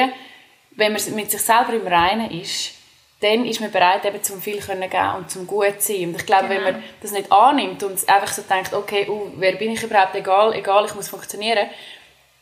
Wenn 0.73 0.93
man 0.93 1.15
mit 1.15 1.31
sich 1.31 1.41
selber 1.41 1.75
im 1.75 1.87
Reinen 1.87 2.31
ist, 2.41 2.73
dann 3.21 3.45
ist 3.45 3.61
man 3.61 3.71
bereit, 3.73 4.05
eben 4.05 4.23
zum 4.23 4.41
viel 4.41 4.59
können 4.61 4.89
geben 4.89 5.15
und 5.17 5.31
zum 5.31 5.47
gut 5.47 5.81
zu 5.83 5.93
sein. 5.93 6.09
Und 6.11 6.17
ich 6.21 6.27
glaube, 6.27 6.49
wenn 6.51 6.59
Genau. 6.65 6.73
man 6.73 6.83
das 7.03 7.11
nicht 7.11 7.33
annimmt 7.33 7.83
und 7.83 8.09
einfach 8.09 8.33
so 8.33 8.43
denkt, 8.43 8.73
okay, 8.73 9.09
uh, 9.09 9.33
wer 9.37 9.57
bin 9.57 9.73
ich 9.73 9.83
überhaupt, 9.83 10.15
egal, 10.15 10.55
egal, 10.55 10.85
ich 10.87 10.95
muss 10.95 11.09
funktionieren, 11.09 11.67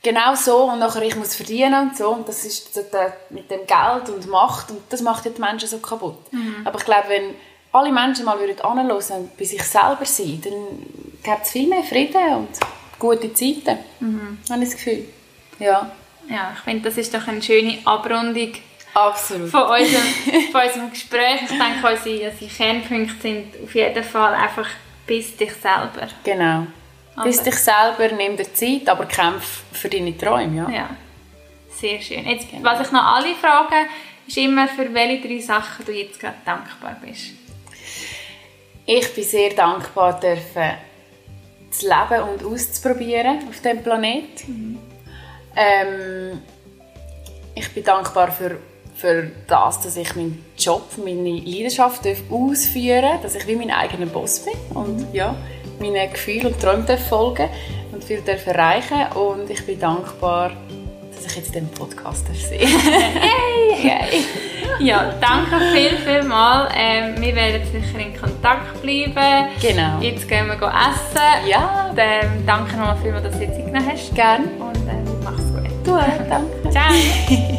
genau 0.03 0.35
so 0.35 0.65
und 0.65 0.79
nachher 0.79 1.03
ich 1.03 1.17
muss 1.17 1.35
verdienen 1.35 1.89
und 1.89 1.97
so 1.97 2.11
und 2.11 2.29
das 2.29 2.45
ist 2.45 2.75
so 2.75 2.83
der, 2.93 3.17
mit 3.31 3.51
dem 3.51 3.61
Geld 3.67 4.09
und 4.15 4.27
Macht 4.29 4.71
und 4.71 4.81
das 4.91 5.01
macht 5.01 5.25
ja 5.25 5.31
die 5.31 5.41
Menschen 5.41 5.69
so 5.69 5.79
kaputt. 5.79 6.19
Aber 6.65 6.79
ich 6.79 6.85
glaube, 6.85 7.09
wenn 7.09 7.35
alle 7.73 7.91
Menschen 7.91 8.25
mal 8.27 8.39
würden 8.39 8.61
anhören 8.61 8.91
und 9.21 9.37
bei 9.37 9.45
sich 9.45 9.63
selber 9.63 10.05
sein, 10.05 10.41
dann 10.45 10.53
gibt 11.23 11.45
es 11.47 11.51
viel 11.51 11.69
mehr 11.69 11.83
Frieden 11.83 12.35
und 12.35 12.49
gute 12.99 13.33
Zeiten, 13.33 13.79
habe 14.51 14.63
ich 14.63 14.69
das 14.71 14.77
Gefühl. 14.77 15.09
Ja, 15.59 15.91
Ja, 16.29 16.53
ich 16.55 16.61
finde, 16.61 16.89
das 16.89 16.99
ist 16.99 17.15
doch 17.15 17.27
eine 17.29 17.41
schöne 17.43 17.79
Abrundung 17.85 18.53
absolut. 18.97 19.51
von 19.51 19.63
unserem, 19.63 20.07
von 20.53 20.61
unserem 20.63 20.91
Gespräch. 20.91 21.43
Ich 21.43 21.49
denke, 21.49 21.89
unsere, 21.93 22.31
unsere 22.31 22.51
Kernpunkte 22.51 23.21
sind 23.23 23.47
auf 23.63 23.75
jeden 23.75 24.05
Fall 24.05 24.35
einfach 24.35 24.69
bis 25.07 25.37
dich 25.37 25.53
selber. 25.53 26.09
Genau. 26.25 26.67
Aber- 27.15 27.31
dich 27.31 27.55
selber, 27.57 28.15
nimm 28.17 28.37
dir 28.37 28.53
Zeit, 28.53 28.89
aber 28.89 29.07
kämpf 29.07 29.63
für 29.73 29.89
deine 29.89 30.17
Träume. 30.17 30.67
Ja. 30.69 30.71
Ja, 30.71 30.91
sehr 31.71 32.01
schön. 32.01 32.27
Jetzt, 32.27 32.49
was 32.63 32.87
ich 32.87 32.93
noch 32.93 33.05
alle 33.05 33.35
frage, 33.35 33.87
ist 34.27 34.37
immer, 34.37 34.69
für 34.69 34.93
welche 34.93 35.27
drei 35.29 35.41
Sachen 35.41 35.85
du 35.85 35.93
jetzt 35.93 36.19
gerade 36.19 36.37
dankbar 36.45 36.97
bist. 37.05 37.33
Ich 38.85 39.15
bin 39.15 39.25
sehr 39.25 39.51
dankbar, 39.51 40.19
dürfen 40.21 40.73
zu 41.71 41.89
leben 41.89 42.23
und 42.29 42.45
auszuprobieren 42.45 43.49
auf 43.49 43.61
diesem 43.61 43.83
Planet. 43.83 44.45
Ähm, 45.57 46.41
ich 47.55 47.73
bin 47.73 47.83
dankbar 47.85 48.31
für, 48.31 48.59
für 48.97 49.31
das, 49.47 49.81
dass 49.81 49.97
ich 49.97 50.17
meinen 50.17 50.45
Job, 50.59 50.83
meine 51.05 51.39
Leidenschaft 51.41 52.03
ausführen 52.31 53.03
darf, 53.03 53.23
dass 53.23 53.35
ich 53.35 53.47
wie 53.47 53.57
mein 53.57 53.71
eigener 53.71 54.07
Boss 54.07 54.41
bin 54.41 54.55
und 54.77 55.07
ja, 55.13 55.35
meinen 55.81 56.11
Gefühlen 56.11 56.47
und 56.47 56.61
Träumen 56.61 56.87
darf 56.87 57.07
folgen 57.09 57.49
und 57.93 58.03
viel 58.03 58.23
darf 58.23 58.47
erreichen 58.47 59.07
und 59.15 59.51
ich 59.51 59.65
bin 59.67 59.79
dankbar, 59.79 60.53
dass 61.15 61.27
ich 61.27 61.37
jetzt 61.37 61.55
den 61.55 61.69
Podcast 61.69 62.27
darf 62.29 62.37
sehen 62.37 62.69
Yay! 63.83 64.25
Ja, 64.79 65.15
danke 65.21 65.59
viel, 65.73 65.97
viel 65.99 66.23
mal. 66.23 66.69
Ähm, 66.77 67.15
wir 67.19 67.35
werden 67.35 67.63
sicher 67.73 67.99
in 67.99 68.15
Kontakt 68.19 68.81
bleiben. 68.83 69.49
Genau. 69.61 70.01
Jetzt 70.01 70.29
gehen 70.29 70.47
wir 70.47 70.55
essen. 70.55 71.49
Ja, 71.49 71.87
Und, 71.91 71.99
ähm, 71.99 72.45
danke 72.47 72.77
nochmal 72.77 72.97
vielmals, 73.03 73.25
dass 73.25 73.33
du 73.39 73.47
dir 73.47 73.53
Zeit 73.53 73.67
genommen 73.67 73.91
hast. 73.91 74.15
gern. 74.15 74.45
Und 74.59 74.77
ähm, 74.89 75.05
mach's 75.25 75.45
gut. 75.45 75.71
Du, 75.85 75.93
danke. 76.29 76.71
Ciao. 76.71 76.93